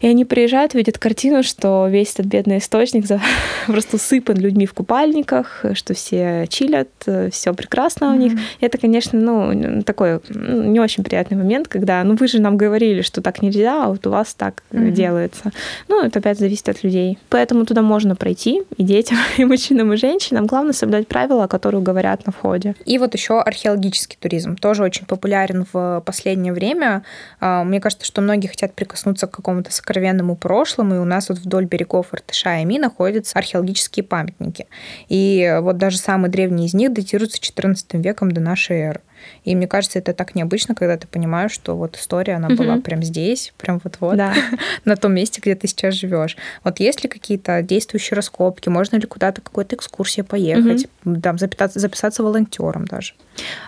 И 0.00 0.06
они 0.06 0.24
приезжают, 0.24 0.74
видят 0.74 0.98
картину, 0.98 1.42
что 1.42 1.86
весь 1.88 2.14
этот 2.14 2.26
бедный 2.26 2.58
источник 2.58 3.04
просто 3.66 3.96
усыпан 3.96 4.36
людьми 4.36 4.66
в 4.66 4.74
купальниках, 4.74 5.64
что 5.74 5.94
все 5.94 6.46
чилят, 6.48 6.88
все 7.30 7.54
прекрасно 7.54 8.12
у 8.12 8.16
них. 8.16 8.32
Это, 8.60 8.78
конечно, 8.78 9.18
ну, 9.18 9.82
такой 9.82 10.20
ну, 10.28 10.62
не 10.64 10.80
очень 10.80 11.04
приятный 11.04 11.36
момент, 11.36 11.68
когда, 11.68 12.02
ну, 12.04 12.16
вы 12.16 12.28
же 12.28 12.40
нам 12.40 12.56
говорили, 12.56 13.02
что 13.02 13.20
так 13.20 13.42
нельзя, 13.42 13.84
а 13.84 13.88
вот 13.88 14.06
у 14.06 14.10
вас 14.10 14.34
так 14.34 14.62
делается. 14.70 15.52
Ну, 15.88 16.02
это 16.02 16.18
опять 16.18 16.38
зависит 16.38 16.68
от 16.68 16.82
людей. 16.82 17.18
Поэтому 17.28 17.64
туда 17.66 17.82
можно 17.82 18.16
пройти 18.16 18.62
и 18.76 18.82
детям, 18.82 19.18
и 19.36 19.44
мужчинам, 19.44 19.92
и 19.92 19.96
женщинам. 19.96 20.46
Главное 20.46 20.72
соблюдать 20.72 21.08
правила, 21.08 21.46
которые 21.46 21.82
говорят 21.82 22.26
на 22.26 22.32
входе. 22.32 22.74
И 22.84 22.98
вот 22.98 23.14
еще 23.14 23.40
археологический 23.40 24.18
туризм 24.20 24.56
тоже 24.56 24.82
очень 24.82 25.06
популярен 25.06 25.66
в 25.72 26.02
последнее 26.04 26.52
время. 26.52 27.02
А, 27.40 27.64
мне 27.64 27.80
кажется, 27.80 28.06
что 28.06 28.20
многие 28.20 28.48
хотят 28.48 28.74
прикоснуться 28.74 29.26
к 29.26 29.30
какому-то 29.30 29.72
сокровенному 29.72 30.36
прошлому, 30.36 30.96
и 30.96 30.98
у 30.98 31.04
нас 31.04 31.28
вот 31.28 31.38
вдоль 31.38 31.66
берегов 31.66 32.12
Иртыша 32.12 32.58
и 32.60 32.64
Ми 32.64 32.78
находятся 32.78 33.38
археологические 33.38 34.04
памятники. 34.04 34.66
И 35.08 35.58
вот 35.60 35.78
даже 35.78 35.98
самый 35.98 36.30
древний 36.30 36.66
из 36.66 36.74
них 36.74 36.92
датируется 36.92 37.38
XIV 37.38 38.00
веком 38.00 38.32
до 38.32 38.40
нашей 38.40 38.78
эры. 38.78 39.00
И 39.44 39.54
мне 39.54 39.66
кажется, 39.66 39.98
это 39.98 40.12
так 40.12 40.34
необычно, 40.34 40.74
когда 40.74 40.96
ты 40.96 41.06
понимаешь, 41.06 41.52
что 41.52 41.76
вот 41.76 41.96
история, 41.96 42.34
она 42.34 42.48
угу. 42.48 42.56
была 42.56 42.78
прям 42.78 43.02
здесь, 43.02 43.52
прям 43.58 43.80
вот-вот, 43.82 44.16
да. 44.16 44.34
на 44.84 44.96
том 44.96 45.14
месте, 45.14 45.40
где 45.40 45.54
ты 45.54 45.68
сейчас 45.68 45.94
живешь. 45.94 46.36
Вот 46.64 46.80
есть 46.80 47.02
ли 47.02 47.08
какие-то 47.08 47.62
действующие 47.62 48.16
раскопки? 48.16 48.68
Можно 48.68 48.96
ли 48.96 49.06
куда-то 49.06 49.40
какой-то 49.40 49.76
экскурсия 49.76 50.24
поехать? 50.24 50.86
Угу. 51.04 51.20
Там 51.20 51.38
записаться, 51.38 51.78
записаться 51.78 52.22
волонтером 52.22 52.84
даже? 52.86 53.14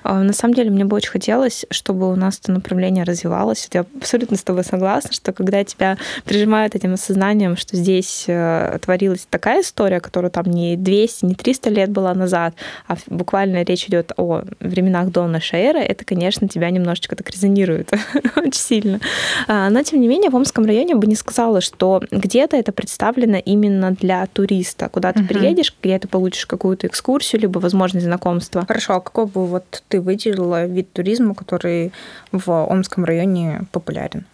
А, 0.02 0.22
на 0.22 0.32
самом 0.32 0.54
деле, 0.54 0.70
мне 0.70 0.84
бы 0.84 0.96
очень 0.96 1.10
хотелось, 1.10 1.66
чтобы 1.70 2.10
у 2.10 2.16
нас 2.16 2.38
это 2.42 2.52
направление 2.52 3.04
развивалось. 3.04 3.68
Я 3.72 3.84
абсолютно 3.96 4.36
с 4.36 4.42
тобой 4.42 4.64
согласна, 4.64 5.12
что 5.12 5.32
когда 5.32 5.62
тебя 5.64 5.96
прижимают 6.24 6.74
этим 6.74 6.94
осознанием, 6.94 7.56
что 7.56 7.76
здесь 7.76 8.24
э, 8.26 8.78
творилась 8.82 9.26
такая 9.28 9.62
история, 9.62 10.00
которая 10.00 10.30
там 10.30 10.46
не 10.46 10.76
200, 10.76 11.24
не 11.24 11.34
300 11.34 11.70
лет 11.70 11.90
была 11.90 12.14
назад, 12.14 12.54
а 12.86 12.96
буквально 13.06 13.62
речь 13.62 13.86
идет 13.86 14.12
о 14.16 14.42
временах 14.60 15.10
до 15.10 15.26
нашей 15.26 15.47
эры, 15.56 15.80
это, 15.80 16.04
конечно, 16.04 16.48
тебя 16.48 16.70
немножечко 16.70 17.16
так 17.16 17.28
резонирует 17.30 17.92
очень 18.36 18.52
сильно. 18.52 19.00
А, 19.46 19.70
но, 19.70 19.82
тем 19.82 20.00
не 20.00 20.08
менее, 20.08 20.30
в 20.30 20.36
Омском 20.36 20.64
районе 20.64 20.94
бы 20.94 21.06
не 21.06 21.14
сказала, 21.14 21.60
что 21.60 22.02
где-то 22.10 22.56
это 22.56 22.72
представлено 22.72 23.38
именно 23.38 23.92
для 23.92 24.26
туриста. 24.26 24.88
Куда 24.88 25.12
ты 25.12 25.24
приедешь, 25.24 25.74
где 25.82 25.98
ты 25.98 26.08
получишь 26.08 26.46
какую-то 26.46 26.86
экскурсию, 26.86 27.42
либо 27.42 27.58
возможность 27.58 28.06
знакомства. 28.06 28.64
Хорошо, 28.66 28.94
а 28.94 29.00
какой 29.00 29.26
бы 29.26 29.46
вот 29.46 29.82
ты 29.88 30.00
выделила 30.00 30.66
вид 30.66 30.92
туризма, 30.92 31.34
который 31.34 31.92
в 32.32 32.50
Омском 32.50 33.04
районе 33.04 33.62
популярен? 33.72 34.24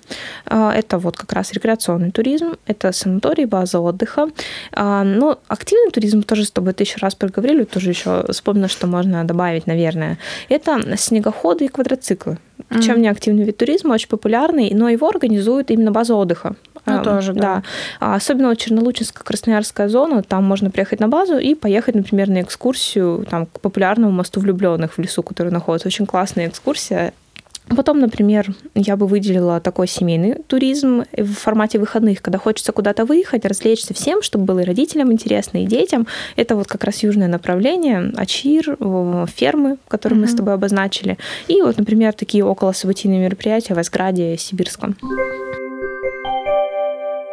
А, 0.46 0.72
это 0.72 0.98
вот 0.98 1.16
как 1.16 1.32
раз 1.32 1.52
рекреационный 1.52 2.10
туризм, 2.10 2.56
это 2.66 2.92
санаторий, 2.92 3.44
база 3.44 3.80
отдыха. 3.80 4.28
А, 4.72 5.04
ну, 5.04 5.38
активный 5.48 5.90
туризм 5.90 6.22
тоже 6.22 6.44
с 6.44 6.50
тобой 6.50 6.72
тысячу 6.72 6.98
раз 7.00 7.14
проговорили, 7.14 7.64
тоже 7.64 7.90
еще 7.90 8.24
вспомнила, 8.30 8.68
что 8.68 8.86
можно 8.86 9.24
добавить, 9.24 9.66
наверное. 9.66 10.18
Это 10.48 10.96
снегоходы 10.96 11.66
и 11.66 11.68
квадроциклы. 11.68 12.38
Причем 12.68 12.94
mm-hmm. 12.94 13.00
неактивный 13.00 13.44
вид 13.44 13.56
туризма, 13.56 13.94
очень 13.94 14.08
популярный, 14.08 14.70
но 14.74 14.88
его 14.88 15.08
организуют 15.08 15.70
именно 15.70 15.90
база 15.90 16.14
отдыха. 16.14 16.56
Ну, 16.86 17.02
тоже, 17.02 17.32
да. 17.32 17.40
да. 17.40 17.62
А 18.00 18.14
особенно 18.14 18.48
вот 18.48 18.58
Чернолучинско-Красноярская 18.58 19.88
зона, 19.88 20.22
там 20.22 20.44
можно 20.44 20.70
приехать 20.70 21.00
на 21.00 21.08
базу 21.08 21.38
и 21.38 21.54
поехать, 21.54 21.94
например, 21.94 22.28
на 22.28 22.42
экскурсию 22.42 23.26
там, 23.30 23.46
к 23.46 23.60
популярному 23.60 24.12
мосту 24.12 24.40
влюбленных 24.40 24.92
в 24.94 24.98
лесу, 24.98 25.22
который 25.22 25.50
находится. 25.50 25.88
Очень 25.88 26.06
классная 26.06 26.48
экскурсия. 26.48 27.12
Потом, 27.68 27.98
например, 27.98 28.54
я 28.74 28.96
бы 28.96 29.06
выделила 29.06 29.60
такой 29.60 29.88
семейный 29.88 30.34
туризм 30.46 31.04
в 31.16 31.32
формате 31.32 31.78
выходных, 31.78 32.20
когда 32.20 32.38
хочется 32.38 32.72
куда-то 32.72 33.04
выехать, 33.04 33.46
развлечься 33.46 33.94
всем, 33.94 34.22
чтобы 34.22 34.44
было 34.44 34.60
и 34.60 34.64
родителям 34.64 35.12
интересно, 35.12 35.62
и 35.62 35.66
детям. 35.66 36.06
Это 36.36 36.56
вот 36.56 36.66
как 36.66 36.84
раз 36.84 37.02
южное 37.02 37.28
направление, 37.28 38.12
Ачир, 38.16 38.76
фермы, 39.34 39.78
которые 39.88 40.18
mm-hmm. 40.18 40.20
мы 40.20 40.28
с 40.28 40.34
тобой 40.34 40.54
обозначили. 40.54 41.18
И 41.48 41.62
вот, 41.62 41.78
например, 41.78 42.12
такие 42.12 42.44
около 42.44 42.72
событийные 42.72 43.20
мероприятия 43.20 43.74
в 43.74 43.78
Асграде 43.78 44.36
Сибирском. 44.36 44.96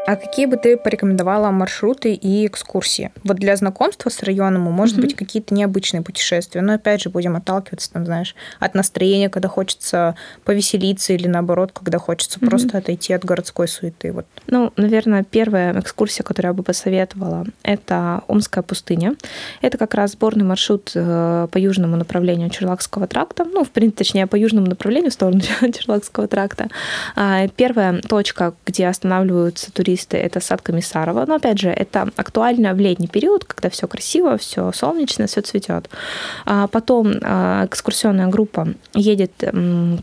А 0.07 0.15
какие 0.15 0.47
бы 0.47 0.57
ты 0.57 0.77
порекомендовала 0.77 1.51
маршруты 1.51 2.13
и 2.13 2.47
экскурсии? 2.47 3.11
Вот 3.23 3.37
для 3.37 3.55
знакомства 3.55 4.09
с 4.09 4.23
районом, 4.23 4.63
может 4.63 4.97
mm-hmm. 4.97 5.01
быть, 5.01 5.15
какие-то 5.15 5.53
необычные 5.53 6.01
путешествия. 6.01 6.61
Но 6.61 6.73
опять 6.73 7.01
же, 7.01 7.09
будем 7.09 7.35
отталкиваться, 7.35 7.91
там, 7.91 8.05
знаешь, 8.05 8.35
от 8.59 8.73
настроения, 8.73 9.29
когда 9.29 9.47
хочется 9.47 10.15
повеселиться, 10.43 11.13
или 11.13 11.27
наоборот, 11.27 11.71
когда 11.71 11.99
хочется 11.99 12.39
mm-hmm. 12.39 12.49
просто 12.49 12.77
отойти 12.79 13.13
от 13.13 13.23
городской 13.23 13.67
суеты. 13.67 14.11
Вот. 14.11 14.25
Ну, 14.47 14.73
наверное, 14.75 15.23
первая 15.23 15.79
экскурсия, 15.79 16.23
которую 16.23 16.49
я 16.49 16.53
бы 16.53 16.63
посоветовала, 16.63 17.45
это 17.61 18.23
Омская 18.27 18.63
пустыня. 18.63 19.15
Это 19.61 19.77
как 19.77 19.93
раз 19.93 20.13
сборный 20.13 20.43
маршрут 20.43 20.91
э, 20.95 21.47
по 21.51 21.57
южному 21.59 21.95
направлению 21.95 22.49
Черлакского 22.49 23.05
тракта. 23.05 23.45
Ну, 23.45 23.63
в 23.63 23.69
принципе, 23.69 23.99
точнее, 23.99 24.25
по 24.25 24.35
южному 24.35 24.65
направлению 24.65 25.11
в 25.11 25.13
сторону 25.13 25.41
Черлакского 25.61 26.27
тракта. 26.27 26.69
А, 27.15 27.47
первая 27.49 28.01
точка, 28.01 28.55
где 28.65 28.87
останавливаются 28.87 29.71
туристы 29.71 29.90
туристы, 29.91 30.17
это 30.17 30.39
сад 30.39 30.61
Комиссарова. 30.61 31.25
Но 31.27 31.35
опять 31.35 31.59
же, 31.59 31.69
это 31.69 32.07
актуально 32.15 32.73
в 32.73 32.79
летний 32.79 33.07
период, 33.07 33.43
когда 33.43 33.69
все 33.69 33.87
красиво, 33.87 34.37
все 34.37 34.71
солнечно, 34.73 35.25
все 35.25 35.41
цветет. 35.41 35.89
А 36.45 36.67
потом 36.67 37.13
а, 37.21 37.65
экскурсионная 37.65 38.27
группа 38.27 38.67
едет 38.95 39.31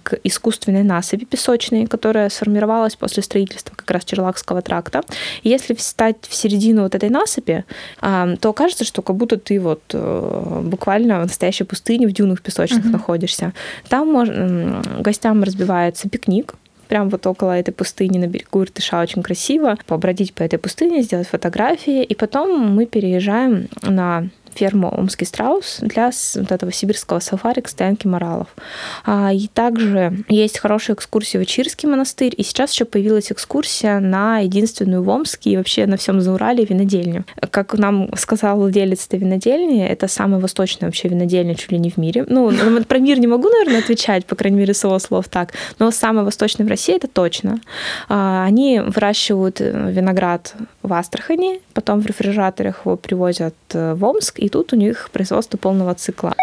к 0.02 0.18
искусственной 0.24 0.82
насыпи 0.82 1.24
песочной, 1.24 1.86
которая 1.86 2.28
сформировалась 2.28 2.96
после 2.96 3.22
строительства 3.22 3.74
как 3.76 3.90
раз 3.90 4.04
Черлакского 4.04 4.62
тракта. 4.62 5.02
И 5.44 5.48
если 5.48 5.74
встать 5.74 6.16
в 6.28 6.34
середину 6.34 6.82
вот 6.82 6.94
этой 6.94 7.10
насыпи, 7.10 7.64
а, 8.00 8.36
то 8.40 8.52
кажется, 8.52 8.84
что 8.84 9.02
как 9.02 9.16
будто 9.16 9.36
ты 9.36 9.60
вот 9.60 9.82
э, 9.94 10.62
буквально 10.64 11.20
в 11.20 11.26
настоящей 11.26 11.64
пустыне 11.64 12.06
в 12.06 12.12
дюнах 12.12 12.40
песочных 12.42 12.84
угу. 12.84 12.92
находишься. 12.92 13.52
Там 13.88 14.12
можно, 14.12 14.82
гостям 15.00 15.42
разбивается 15.42 16.08
пикник, 16.08 16.54
прям 16.88 17.08
вот 17.08 17.26
около 17.26 17.52
этой 17.52 17.72
пустыни 17.72 18.18
на 18.18 18.26
берегу 18.26 18.62
Иртыша 18.62 19.00
очень 19.00 19.22
красиво, 19.22 19.76
побродить 19.86 20.34
по 20.34 20.42
этой 20.42 20.58
пустыне, 20.58 21.02
сделать 21.02 21.28
фотографии, 21.28 22.02
и 22.02 22.14
потом 22.14 22.74
мы 22.74 22.86
переезжаем 22.86 23.68
на 23.82 24.28
ферму 24.58 24.88
Омский 24.88 25.26
страус 25.26 25.78
для 25.80 26.10
вот 26.34 26.52
этого 26.52 26.72
сибирского 26.72 27.20
сафари 27.20 27.60
к 27.60 27.68
стоянке 27.68 28.08
моралов. 28.08 28.48
А, 29.04 29.32
и 29.32 29.46
также 29.46 30.24
есть 30.28 30.58
хорошая 30.58 30.96
экскурсия 30.96 31.40
в 31.40 31.44
Ичирский 31.44 31.88
монастырь, 31.88 32.34
и 32.36 32.42
сейчас 32.42 32.72
еще 32.72 32.84
появилась 32.84 33.30
экскурсия 33.30 34.00
на 34.00 34.40
единственную 34.40 35.02
в 35.02 35.08
Омске 35.08 35.50
и 35.50 35.56
вообще 35.56 35.86
на 35.86 35.96
всем 35.96 36.20
Заурале 36.20 36.64
винодельню. 36.64 37.24
Как 37.50 37.74
нам 37.74 38.10
сказал 38.16 38.58
владелец 38.58 39.06
этой 39.06 39.20
винодельни, 39.20 39.86
это 39.86 40.08
самая 40.08 40.40
восточная 40.40 40.88
вообще 40.88 41.08
винодельня 41.08 41.54
чуть 41.54 41.72
ли 41.72 41.78
не 41.78 41.90
в 41.90 41.96
мире. 41.96 42.24
Ну, 42.28 42.52
про 42.88 42.98
мир 42.98 43.20
не 43.20 43.26
могу, 43.26 43.48
наверное, 43.48 43.80
отвечать, 43.80 44.26
по 44.26 44.34
крайней 44.34 44.58
мере, 44.58 44.74
с 44.74 44.82
его 44.82 44.98
слов 44.98 45.28
так, 45.28 45.52
но 45.78 45.90
самая 45.90 46.24
восточная 46.24 46.66
в 46.66 46.68
России 46.68 46.96
это 46.96 47.06
точно. 47.06 47.60
А, 48.08 48.44
они 48.44 48.80
выращивают 48.80 49.60
э, 49.60 49.90
виноград 49.92 50.54
в 50.82 50.92
Астрахани, 50.92 51.60
потом 51.74 52.00
в 52.00 52.06
рефрижераторах 52.06 52.80
его 52.84 52.96
привозят 52.96 53.54
э, 53.72 53.94
в 53.94 54.04
Омск, 54.04 54.38
и 54.38 54.47
тут 54.48 54.72
у 54.72 54.76
них 54.76 55.10
производство 55.12 55.56
полного 55.56 55.94
цикла. 55.94 56.34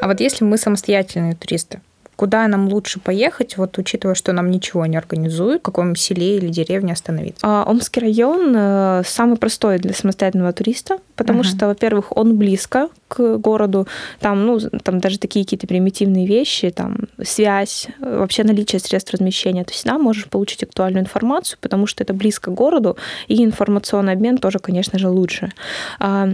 А 0.00 0.06
вот 0.06 0.20
если 0.20 0.44
мы 0.44 0.58
самостоятельные 0.58 1.34
туристы, 1.34 1.80
Куда 2.18 2.48
нам 2.48 2.66
лучше 2.68 2.98
поехать, 2.98 3.56
вот 3.58 3.78
учитывая, 3.78 4.16
что 4.16 4.32
нам 4.32 4.50
ничего 4.50 4.84
не 4.86 4.96
организуют, 4.96 5.60
в 5.60 5.64
каком 5.64 5.94
селе 5.94 6.38
или 6.38 6.48
деревне 6.48 6.92
остановиться? 6.92 7.46
А, 7.46 7.62
Омский 7.64 8.00
район 8.00 8.52
э, 8.56 9.02
самый 9.06 9.36
простой 9.36 9.78
для 9.78 9.94
самостоятельного 9.94 10.52
туриста, 10.52 10.98
потому 11.14 11.42
uh-huh. 11.42 11.56
что, 11.56 11.68
во-первых, 11.68 12.16
он 12.16 12.36
близко 12.36 12.88
к 13.06 13.36
городу, 13.36 13.86
там, 14.18 14.46
ну, 14.46 14.58
там 14.58 14.98
даже 14.98 15.20
такие 15.20 15.44
какие-то 15.44 15.68
примитивные 15.68 16.26
вещи, 16.26 16.70
там, 16.70 16.96
связь, 17.22 17.86
вообще 18.00 18.42
наличие 18.42 18.80
средств 18.80 19.12
размещения, 19.12 19.62
ты 19.62 19.72
всегда 19.72 19.96
можешь 19.96 20.26
получить 20.26 20.64
актуальную 20.64 21.04
информацию, 21.04 21.56
потому 21.60 21.86
что 21.86 22.02
это 22.02 22.14
близко 22.14 22.50
к 22.50 22.54
городу, 22.54 22.96
и 23.28 23.44
информационный 23.44 24.14
обмен 24.14 24.38
тоже, 24.38 24.58
конечно 24.58 24.98
же, 24.98 25.08
лучше. 25.08 25.52
А, 26.00 26.30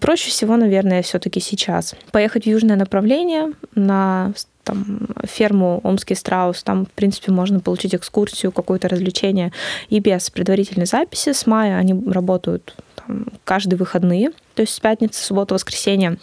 проще 0.00 0.30
всего, 0.30 0.56
наверное, 0.56 1.02
все-таки 1.02 1.40
сейчас 1.40 1.94
поехать 2.10 2.44
в 2.44 2.46
южное 2.46 2.76
направление 2.76 3.52
на 3.74 4.32
там, 4.70 5.08
ферму 5.24 5.80
Омский 5.82 6.14
страус, 6.14 6.62
там, 6.62 6.86
в 6.86 6.90
принципе, 6.90 7.32
можно 7.32 7.58
получить 7.58 7.94
экскурсию, 7.94 8.52
какое-то 8.52 8.88
развлечение 8.88 9.52
и 9.88 9.98
без 9.98 10.30
предварительной 10.30 10.86
записи. 10.86 11.32
С 11.32 11.46
мая 11.46 11.76
они 11.76 12.00
работают 12.08 12.76
там, 12.94 13.26
каждые 13.44 13.78
выходные, 13.78 14.30
то 14.54 14.62
есть 14.62 14.74
с 14.74 14.78
пятницы, 14.80 15.24
субботы, 15.24 15.54
воскресенья 15.54 16.18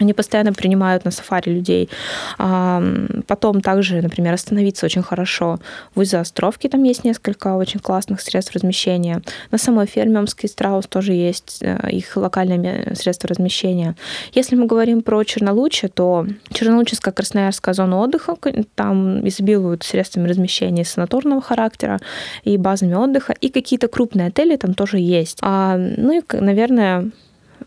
они 0.00 0.12
постоянно 0.12 0.52
принимают 0.52 1.04
на 1.04 1.10
сафари 1.10 1.50
людей. 1.50 1.88
Потом 2.38 3.60
также, 3.60 4.02
например, 4.02 4.34
остановиться 4.34 4.86
очень 4.86 5.02
хорошо. 5.02 5.58
В 5.94 6.00
Уза-Островке 6.00 6.68
там 6.68 6.82
есть 6.84 7.04
несколько 7.04 7.56
очень 7.56 7.80
классных 7.80 8.20
средств 8.20 8.54
размещения. 8.54 9.22
На 9.50 9.58
самой 9.58 9.86
ферме 9.86 10.18
Омский 10.18 10.48
страус 10.48 10.86
тоже 10.86 11.12
есть 11.12 11.58
э, 11.62 11.90
их 11.90 12.16
локальные 12.16 12.94
средства 12.94 13.28
размещения. 13.28 13.96
Если 14.32 14.56
мы 14.56 14.66
говорим 14.66 15.02
про 15.02 15.22
Чернолучье, 15.24 15.88
то 15.88 16.26
Чернолучьская 16.52 17.12
Красноярская 17.12 17.74
зона 17.74 17.98
отдыха, 17.98 18.36
там 18.74 19.26
изобилуют 19.28 19.82
средствами 19.82 20.28
размещения 20.28 20.84
санаторного 20.84 21.40
характера 21.40 21.98
и 22.44 22.56
базами 22.56 22.94
отдыха, 22.94 23.32
и 23.40 23.48
какие-то 23.48 23.88
крупные 23.88 24.28
отели 24.28 24.56
там 24.56 24.74
тоже 24.74 24.98
есть. 24.98 25.38
А, 25.42 25.76
ну 25.76 26.18
и, 26.18 26.22
наверное, 26.32 27.10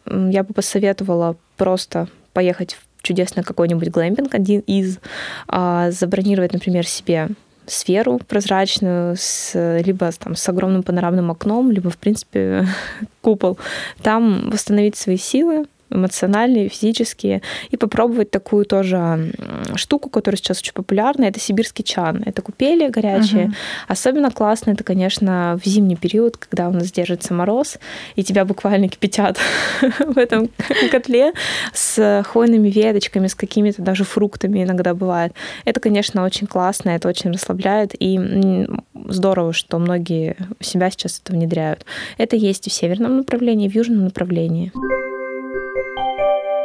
я 0.06 0.44
бы 0.44 0.54
посоветовала 0.54 1.36
просто 1.58 2.08
поехать 2.34 2.74
в 2.74 3.04
чудесный 3.04 3.44
какой-нибудь 3.44 3.90
глэмпинг, 3.90 4.34
один 4.34 4.62
из, 4.62 5.00
а, 5.48 5.92
забронировать, 5.92 6.54
например, 6.54 6.88
себе 6.88 7.30
сферу 7.66 8.20
прозрачную, 8.28 9.16
с, 9.18 9.80
либо 9.82 10.12
там, 10.12 10.36
с 10.36 10.50
огромным 10.50 10.84
панорамным 10.84 11.32
окном, 11.32 11.72
либо, 11.72 11.90
в 11.90 11.98
принципе, 11.98 12.68
купол. 13.22 13.58
Там 14.02 14.50
восстановить 14.50 14.96
свои 14.96 15.18
силы, 15.18 15.66
эмоциональные, 15.94 16.70
физические, 16.70 17.42
и 17.70 17.78
попробовать 17.78 18.32
такую 18.32 18.66
тоже 18.66 19.34
штуку, 19.76 20.10
которая 20.10 20.38
сейчас 20.38 20.60
очень 20.60 20.74
популярна, 20.74 21.26
это 21.26 21.40
сибирский 21.40 21.84
чан. 21.84 22.24
Это 22.26 22.42
купели 22.42 22.90
горячие. 22.90 23.46
Угу. 23.46 23.54
Особенно 23.88 24.32
классно 24.32 24.72
это, 24.72 24.84
конечно, 24.84 25.60
в 25.64 25.68
зимний 25.68 25.96
период, 25.96 26.38
когда 26.38 26.70
у 26.70 26.72
нас 26.72 26.92
держится 26.92 27.34
мороз, 27.34 27.78
и 28.16 28.24
тебя 28.24 28.46
буквально 28.46 28.90
кипятят 28.90 29.38
в 30.00 30.18
этом 30.18 30.50
котле 30.92 31.34
с 31.74 32.24
хвойными 32.28 32.70
веточками, 32.70 33.28
с 33.28 33.36
какими-то 33.36 33.82
даже 33.82 34.04
фруктами 34.04 34.64
иногда 34.64 34.94
бывает. 34.94 35.34
Это, 35.66 35.80
конечно, 35.80 36.24
очень 36.24 36.48
классно, 36.48 36.92
это 36.92 37.08
очень 37.08 37.32
расслабляет, 37.32 37.96
и 38.00 38.68
здорово, 39.08 39.54
что 39.54 39.80
многие 39.80 40.36
себя 40.60 40.90
сейчас 40.90 41.22
это 41.24 41.34
внедряют. 41.34 41.86
Это 42.18 42.36
есть 42.36 42.68
и 42.68 42.70
в 42.70 42.74
северном 42.74 43.18
направлении, 43.18 43.68
и 43.68 43.70
в 43.70 43.76
южном 43.76 44.04
направлении 44.04 44.72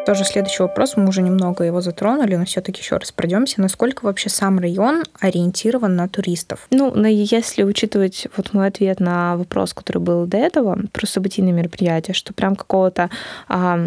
тоже 0.08 0.24
следующий 0.24 0.62
вопрос, 0.62 0.96
мы 0.96 1.06
уже 1.06 1.20
немного 1.20 1.64
его 1.64 1.82
затронули, 1.82 2.34
но 2.34 2.46
все-таки 2.46 2.80
еще 2.80 2.96
раз 2.96 3.12
пройдемся. 3.12 3.60
Насколько 3.60 4.06
вообще 4.06 4.30
сам 4.30 4.58
район 4.58 5.02
ориентирован 5.20 5.96
на 5.96 6.08
туристов? 6.08 6.66
Ну, 6.70 7.04
если 7.04 7.62
учитывать 7.62 8.26
вот 8.34 8.54
мой 8.54 8.68
ответ 8.68 9.00
на 9.00 9.36
вопрос, 9.36 9.74
который 9.74 9.98
был 9.98 10.24
до 10.24 10.38
этого, 10.38 10.78
про 10.92 11.06
событийные 11.06 11.52
мероприятия, 11.52 12.14
что 12.14 12.32
прям 12.32 12.56
какого-то 12.56 13.10
а, 13.48 13.86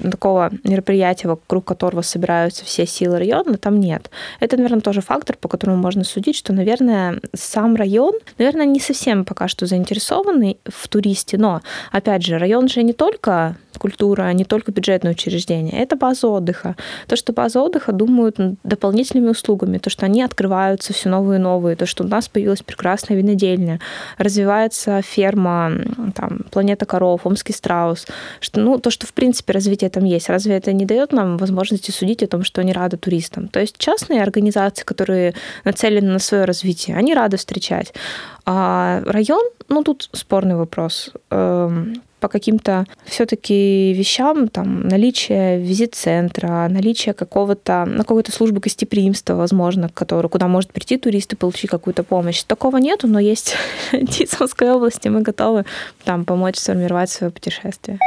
такого 0.00 0.50
мероприятия, 0.62 1.26
вокруг 1.26 1.64
которого 1.64 2.02
собираются 2.02 2.64
все 2.64 2.86
силы 2.86 3.18
района, 3.18 3.56
там 3.58 3.80
нет. 3.80 4.10
Это, 4.38 4.56
наверное, 4.56 4.80
тоже 4.80 5.00
фактор, 5.00 5.36
по 5.36 5.48
которому 5.48 5.76
можно 5.76 6.04
судить, 6.04 6.36
что, 6.36 6.52
наверное, 6.52 7.20
сам 7.34 7.74
район, 7.74 8.14
наверное, 8.38 8.66
не 8.66 8.78
совсем 8.78 9.24
пока 9.24 9.48
что 9.48 9.66
заинтересованный 9.66 10.58
в 10.64 10.86
туристе, 10.86 11.36
но, 11.36 11.62
опять 11.90 12.22
же, 12.22 12.38
район 12.38 12.68
же 12.68 12.84
не 12.84 12.92
только 12.92 13.56
культура, 13.78 14.32
не 14.32 14.44
только 14.44 14.72
бюджетное 14.72 15.12
учреждение, 15.12 15.82
это 15.82 15.96
база 15.96 16.28
отдыха. 16.28 16.76
То, 17.06 17.16
что 17.16 17.32
база 17.32 17.60
отдыха 17.60 17.92
думают 17.92 18.36
дополнительными 18.64 19.30
услугами, 19.30 19.78
то, 19.78 19.90
что 19.90 20.06
они 20.06 20.22
открываются 20.22 20.92
все 20.92 21.08
новые 21.08 21.38
и 21.38 21.42
новые, 21.42 21.76
то, 21.76 21.86
что 21.86 22.04
у 22.04 22.06
нас 22.06 22.28
появилась 22.28 22.62
прекрасная 22.62 23.16
винодельня, 23.16 23.80
развивается 24.18 25.02
ферма, 25.02 25.72
там, 26.14 26.40
планета 26.50 26.86
коров, 26.86 27.26
Омский 27.26 27.54
страус, 27.54 28.06
что, 28.40 28.60
ну, 28.60 28.78
то, 28.78 28.90
что, 28.90 29.06
в 29.06 29.12
принципе, 29.12 29.52
развитие 29.52 29.90
там 29.90 30.04
есть. 30.04 30.28
Разве 30.28 30.56
это 30.56 30.72
не 30.72 30.86
дает 30.86 31.12
нам 31.12 31.36
возможности 31.36 31.90
судить 31.90 32.22
о 32.22 32.26
том, 32.26 32.44
что 32.44 32.60
они 32.60 32.72
рады 32.72 32.96
туристам? 32.96 33.48
То 33.48 33.60
есть 33.60 33.78
частные 33.78 34.22
организации, 34.22 34.84
которые 34.84 35.34
нацелены 35.64 36.12
на 36.12 36.18
свое 36.18 36.44
развитие, 36.44 36.96
они 36.96 37.14
рады 37.14 37.36
встречать. 37.36 37.92
А 38.44 39.02
район, 39.06 39.42
ну 39.68 39.82
тут 39.82 40.08
спорный 40.12 40.56
вопрос. 40.56 41.12
По 42.22 42.28
каким-то 42.28 42.86
все-таки 43.04 43.92
вещам, 43.92 44.46
там, 44.46 44.86
наличие 44.86 45.58
визит-центра, 45.58 46.68
наличие 46.70 47.14
какого-то, 47.14 47.84
на 47.84 48.04
какой-то 48.04 48.30
службы 48.30 48.60
гостеприимства, 48.60 49.34
возможно, 49.34 49.88
который, 49.88 50.28
куда 50.28 50.46
может 50.46 50.72
прийти 50.72 50.98
турист 50.98 51.32
и 51.32 51.36
получить 51.36 51.68
какую-то 51.68 52.04
помощь. 52.04 52.44
Такого 52.44 52.76
нету, 52.76 53.08
но 53.08 53.18
есть 53.18 53.56
Тисовской 53.90 54.70
области, 54.70 55.08
мы 55.08 55.22
готовы 55.22 55.64
там 56.04 56.24
помочь 56.24 56.58
сформировать 56.58 57.10
свое 57.10 57.32
путешествие. 57.32 57.98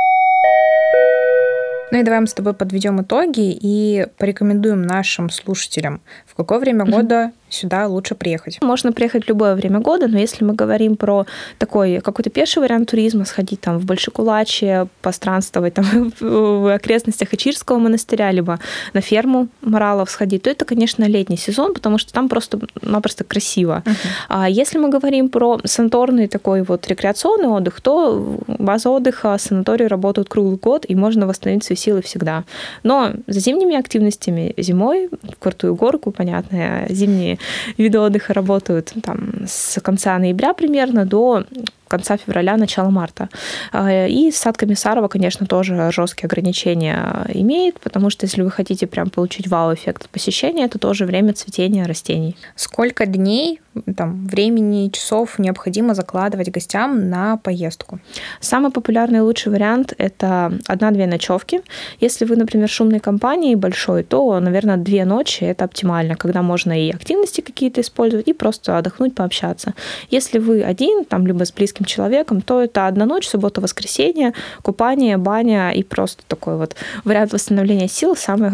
Ну 1.91 1.99
и 1.99 2.03
давай 2.03 2.21
мы 2.21 2.27
с 2.27 2.33
тобой 2.33 2.53
подведем 2.53 3.01
итоги 3.01 3.51
и 3.61 4.07
порекомендуем 4.17 4.81
нашим 4.81 5.29
слушателям, 5.29 5.99
в 6.25 6.35
какое 6.35 6.59
время 6.59 6.85
года 6.85 7.31
сюда 7.55 7.87
лучше 7.87 8.15
приехать? 8.15 8.61
Можно 8.61 8.91
приехать 8.91 9.25
в 9.25 9.29
любое 9.29 9.55
время 9.55 9.79
года, 9.79 10.07
но 10.07 10.19
если 10.19 10.43
мы 10.43 10.53
говорим 10.53 10.95
про 10.95 11.25
такой 11.57 11.99
какой-то 12.01 12.29
пеший 12.29 12.61
вариант 12.61 12.89
туризма, 12.89 13.25
сходить 13.25 13.61
там 13.61 13.77
в 13.79 13.85
Большекулачье, 13.85 14.87
постранствовать 15.01 15.73
там 15.73 16.11
в 16.19 16.75
окрестностях 16.75 17.33
Ачирского 17.33 17.77
монастыря, 17.77 18.31
либо 18.31 18.59
на 18.93 19.01
ферму 19.01 19.47
Моралов 19.61 20.09
сходить, 20.09 20.43
то 20.43 20.49
это, 20.49 20.65
конечно, 20.65 21.03
летний 21.05 21.37
сезон, 21.37 21.73
потому 21.73 21.97
что 21.97 22.13
там 22.13 22.29
просто-напросто 22.29 23.23
красиво. 23.23 23.83
Uh-huh. 23.85 23.95
А 24.29 24.49
если 24.49 24.77
мы 24.77 24.89
говорим 24.89 25.29
про 25.29 25.59
санаторный 25.63 26.27
такой 26.27 26.61
вот 26.63 26.87
рекреационный 26.87 27.47
отдых, 27.47 27.81
то 27.81 28.39
база 28.47 28.89
отдыха, 28.89 29.37
санатории 29.39 29.85
работают 29.85 30.29
круглый 30.29 30.57
год, 30.57 30.85
и 30.87 30.95
можно 30.95 31.27
восстановить 31.27 31.63
свои 31.63 31.77
силы 31.77 32.01
всегда. 32.01 32.43
Но 32.83 33.13
за 33.27 33.39
зимними 33.39 33.75
активностями 33.75 34.53
зимой, 34.57 35.09
в 35.09 35.39
Крутую 35.39 35.75
горку, 35.75 36.11
понятно, 36.11 36.85
зимние 36.89 37.37
виды 37.77 37.99
отдыха 37.99 38.33
работают 38.33 38.93
там 39.03 39.45
с 39.47 39.79
конца 39.81 40.17
ноября 40.17 40.53
примерно 40.53 41.05
до 41.05 41.45
конца 41.87 42.17
февраля, 42.17 42.57
начала 42.57 42.89
марта. 42.89 43.29
А, 43.71 44.07
и 44.07 44.31
сад 44.31 44.57
Комиссарова, 44.57 45.07
конечно, 45.07 45.45
тоже 45.45 45.91
жесткие 45.91 46.27
ограничения 46.27 47.25
имеет, 47.33 47.79
потому 47.79 48.09
что 48.09 48.25
если 48.25 48.41
вы 48.41 48.51
хотите 48.51 48.87
прям 48.87 49.09
получить 49.09 49.47
вау-эффект 49.47 50.03
от 50.03 50.09
посещения, 50.09 50.65
это 50.65 50.79
тоже 50.79 51.05
время 51.05 51.33
цветения 51.33 51.85
растений. 51.85 52.35
Сколько 52.55 53.05
дней 53.05 53.59
там, 53.95 54.27
времени, 54.27 54.89
часов 54.89 55.39
необходимо 55.39 55.93
закладывать 55.93 56.49
гостям 56.49 57.09
на 57.09 57.37
поездку? 57.37 57.99
Самый 58.39 58.71
популярный 58.71 59.19
и 59.19 59.21
лучший 59.21 59.51
вариант– 59.51 59.93
это 59.97 60.53
одна-две 60.67 61.07
ночевки. 61.07 61.61
Если 61.99 62.25
вы, 62.25 62.35
например, 62.35 62.69
шумной 62.69 62.99
компании 62.99 63.55
большой, 63.55 64.03
то, 64.03 64.39
наверное, 64.39 64.77
две 64.77 65.05
ночи– 65.05 65.43
это 65.45 65.65
оптимально, 65.65 66.15
когда 66.15 66.41
можно 66.41 66.71
и 66.71 66.91
активности 66.91 67.41
какие-то 67.41 67.81
использовать, 67.81 68.27
и 68.27 68.33
просто 68.33 68.77
отдохнуть, 68.77 69.15
пообщаться. 69.15 69.73
Если 70.09 70.39
вы 70.39 70.63
один, 70.63 71.05
там, 71.05 71.27
либо 71.27 71.43
с 71.43 71.51
близким 71.75 71.85
человеком, 71.85 72.41
то 72.41 72.61
это 72.61 72.87
одна 72.87 73.05
ночь, 73.05 73.27
суббота, 73.27 73.61
воскресенье, 73.61 74.33
купание, 74.61 75.17
баня 75.17 75.71
и 75.71 75.83
просто 75.83 76.23
такой 76.27 76.57
вот 76.57 76.75
вариант 77.03 77.33
восстановления 77.33 77.87
сил 77.87 78.15
самый 78.15 78.51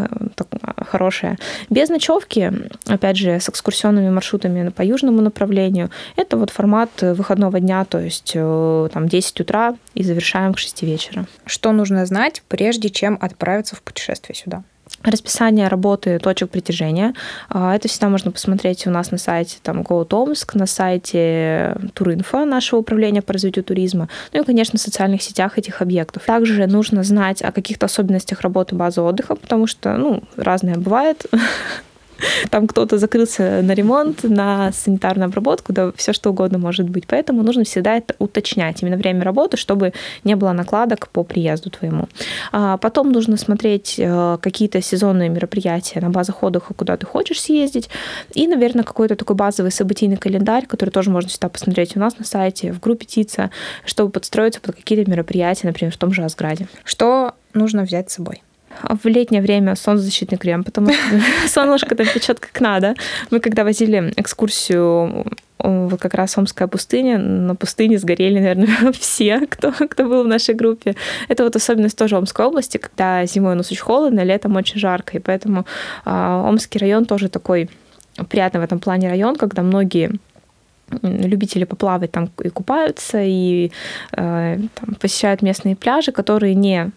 хорошее. 0.88 1.38
Без 1.70 1.90
ночевки, 1.90 2.52
опять 2.88 3.18
же, 3.18 3.40
с 3.40 3.50
экскурсионными 3.50 4.10
маршрутами 4.10 4.70
по 4.70 4.82
южному 4.82 5.22
направлению. 5.22 5.90
Это 6.18 6.38
вот 6.38 6.50
формат 6.50 6.90
э, 7.02 7.14
выходного 7.14 7.60
дня, 7.60 7.86
то 7.86 8.00
есть 8.00 8.34
э, 8.36 8.90
там 8.92 9.08
10 9.08 9.42
утра 9.42 9.76
и 9.94 10.04
завершаем 10.04 10.54
к 10.54 10.60
6 10.60 10.84
вечера. 10.84 11.26
Что 11.46 11.72
нужно 11.72 12.06
знать, 12.06 12.44
прежде 12.48 12.90
чем 12.90 13.18
отправиться 13.22 13.76
в 13.76 13.82
путешествие 13.82 14.36
сюда? 14.36 14.64
Расписание 15.04 15.68
работы 15.68 16.20
точек 16.20 16.50
притяжения. 16.50 17.14
А, 17.50 17.76
это 17.76 17.88
всегда 17.88 18.10
можно 18.10 18.32
посмотреть 18.32 18.88
у 18.88 18.90
нас 18.90 19.12
на 19.12 19.18
сайте 19.18 19.58
там, 19.62 19.82
Go 19.82 20.06
Томск, 20.06 20.56
на 20.56 20.66
сайте 20.66 21.76
Туринфо, 21.94 22.46
нашего 22.46 22.80
управления 22.80 23.22
по 23.22 23.34
развитию 23.34 23.64
туризма, 23.64 24.10
ну 24.34 24.42
и, 24.42 24.46
конечно, 24.46 24.78
в 24.78 24.82
социальных 24.82 25.22
сетях 25.22 25.58
этих 25.58 25.82
объектов. 25.82 26.24
Также 26.26 26.68
нужно 26.68 27.04
знать 27.04 27.42
о 27.42 27.52
каких-то 27.52 27.86
особенностях 27.86 28.42
работы 28.42 28.76
базы 28.76 29.02
отдыха, 29.02 29.36
потому 29.36 29.68
что, 29.68 29.98
ну, 29.98 30.24
разное 30.36 30.76
бывает. 30.76 31.26
Там 32.50 32.68
кто-то 32.68 32.98
закрылся 32.98 33.62
на 33.62 33.74
ремонт, 33.74 34.24
на 34.24 34.72
санитарную 34.72 35.28
обработку, 35.28 35.74
да 35.74 35.92
все 35.96 36.14
что 36.14 36.30
угодно 36.32 36.58
может 36.58 36.90
быть. 36.90 37.06
Поэтому 37.08 37.44
нужно 37.44 37.64
всегда 37.64 37.98
это 37.98 38.16
уточнять, 38.20 38.82
именно 38.82 38.98
время 38.98 39.24
работы, 39.24 39.58
чтобы 39.58 39.94
не 40.24 40.36
было 40.36 40.52
накладок 40.52 41.10
по 41.10 41.24
приезду 41.24 41.70
твоему. 41.70 42.08
А 42.52 42.78
потом 42.78 43.12
нужно 43.12 43.38
смотреть 43.38 43.96
э, 43.98 44.38
какие-то 44.42 44.82
сезонные 44.82 45.30
мероприятия 45.30 46.00
на 46.02 46.10
базах 46.10 46.44
отдыха, 46.44 46.74
куда 46.74 46.98
ты 46.98 47.06
хочешь 47.06 47.42
съездить. 47.42 47.90
И, 48.34 48.48
наверное, 48.48 48.84
какой-то 48.84 49.16
такой 49.16 49.36
базовый 49.36 49.72
событийный 49.72 50.18
календарь, 50.18 50.66
который 50.66 50.90
тоже 50.90 51.10
можно 51.10 51.30
всегда 51.30 51.50
посмотреть 51.50 51.96
у 51.96 52.00
нас 52.00 52.18
на 52.18 52.26
сайте, 52.26 52.72
в 52.72 52.80
группе 52.80 53.06
ТИЦа, 53.06 53.52
чтобы 53.86 54.12
подстроиться 54.12 54.62
под 54.62 54.76
какие-то 54.76 55.10
мероприятия, 55.10 55.68
например, 55.68 55.94
в 55.94 55.98
том 55.98 56.12
же 56.14 56.24
Асграде. 56.24 56.68
Что 56.84 57.34
нужно 57.54 57.84
взять 57.84 58.10
с 58.10 58.16
собой? 58.16 58.44
В 58.84 59.06
летнее 59.08 59.42
время 59.42 59.76
солнцезащитный 59.76 60.38
крем, 60.38 60.64
потому 60.64 60.92
что 60.92 61.02
солнышко 61.48 61.96
там 61.96 62.08
печет 62.08 62.40
как 62.40 62.60
надо. 62.62 62.96
Мы 63.30 63.40
когда 63.40 63.64
возили 63.64 64.14
экскурсию 64.16 65.26
вот 65.64 66.00
как 66.00 66.14
раз 66.14 66.38
Омская 66.38 66.68
пустыня. 66.68 67.18
На 67.18 67.56
пустыне 67.56 67.98
сгорели, 67.98 68.40
наверное, 68.40 68.92
все, 69.00 69.46
кто, 69.48 69.72
кто 69.72 70.04
был 70.06 70.24
в 70.24 70.28
нашей 70.28 70.56
группе. 70.56 70.96
Это 71.28 71.44
вот 71.44 71.56
особенность 71.56 71.98
тоже 71.98 72.18
Омской 72.18 72.46
области, 72.46 72.78
когда 72.78 73.26
зимой 73.26 73.54
у 73.54 73.56
нас 73.56 73.72
очень 73.72 73.84
холодно, 73.84 74.22
летом 74.22 74.56
очень 74.56 74.80
жарко. 74.80 75.18
И 75.18 75.20
поэтому 75.20 75.66
э, 76.06 76.10
Омский 76.10 76.80
район 76.80 77.06
тоже 77.06 77.30
такой 77.30 77.70
приятный 78.30 78.60
в 78.60 78.64
этом 78.64 78.80
плане 78.80 79.10
район, 79.10 79.36
когда 79.36 79.62
многие 79.62 80.12
любители 81.02 81.64
поплавать 81.64 82.12
там 82.12 82.30
и 82.44 82.50
купаются, 82.50 83.22
и 83.22 83.72
э, 84.12 84.58
там, 84.76 84.96
посещают 85.00 85.42
местные 85.42 85.76
пляжи, 85.76 86.12
которые 86.12 86.56
не 86.56 86.92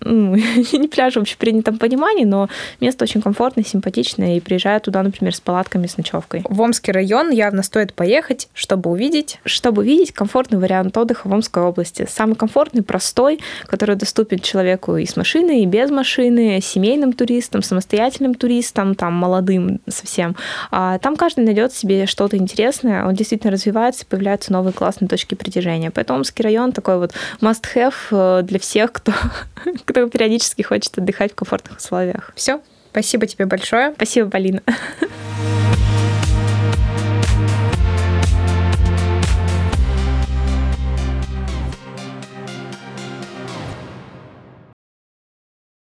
ну, 0.00 0.36
не 0.72 0.88
пляж 0.88 1.14
в 1.14 1.18
общепринятом 1.18 1.78
понимании, 1.78 2.24
но 2.24 2.48
место 2.80 3.04
очень 3.04 3.22
комфортное, 3.22 3.64
симпатичное, 3.64 4.36
и 4.36 4.40
приезжаю 4.40 4.80
туда, 4.80 5.02
например, 5.02 5.34
с 5.34 5.40
палатками, 5.40 5.86
с 5.86 5.96
ночевкой. 5.96 6.42
В 6.48 6.60
Омский 6.60 6.92
район 6.92 7.30
явно 7.30 7.62
стоит 7.62 7.94
поехать, 7.94 8.48
чтобы 8.54 8.90
увидеть. 8.90 9.40
Чтобы 9.44 9.82
увидеть 9.82 10.12
комфортный 10.12 10.58
вариант 10.58 10.96
отдыха 10.96 11.28
в 11.28 11.32
Омской 11.32 11.62
области. 11.62 12.06
Самый 12.08 12.36
комфортный, 12.36 12.82
простой, 12.82 13.40
который 13.66 13.96
доступен 13.96 14.38
человеку 14.38 14.96
и 14.96 15.06
с 15.06 15.16
машиной, 15.16 15.62
и 15.62 15.66
без 15.66 15.90
машины, 15.90 16.60
семейным 16.62 17.12
туристам, 17.12 17.62
самостоятельным 17.62 18.34
туристам, 18.34 18.94
там, 18.94 19.14
молодым 19.14 19.80
совсем. 19.88 20.36
А 20.70 20.98
там 20.98 21.16
каждый 21.16 21.44
найдет 21.44 21.72
себе 21.72 22.06
что-то 22.06 22.36
интересное, 22.36 23.06
он 23.06 23.14
действительно 23.14 23.52
развивается, 23.52 24.06
появляются 24.06 24.52
новые 24.52 24.72
классные 24.72 25.08
точки 25.08 25.34
притяжения. 25.34 25.90
Поэтому 25.90 26.18
Омский 26.18 26.42
район 26.42 26.72
такой 26.72 26.98
вот 26.98 27.12
must-have 27.40 27.94
э, 28.10 28.42
для 28.42 28.58
всех, 28.58 28.92
кто, 28.92 29.12
кто 29.84 30.08
периодически 30.08 30.62
хочет 30.62 30.96
отдыхать 30.98 31.32
в 31.32 31.34
комфортных 31.34 31.78
условиях. 31.78 32.32
Все, 32.34 32.60
спасибо 32.90 33.26
тебе 33.26 33.46
большое. 33.46 33.92
Спасибо, 33.94 34.30
Полина. 34.30 34.62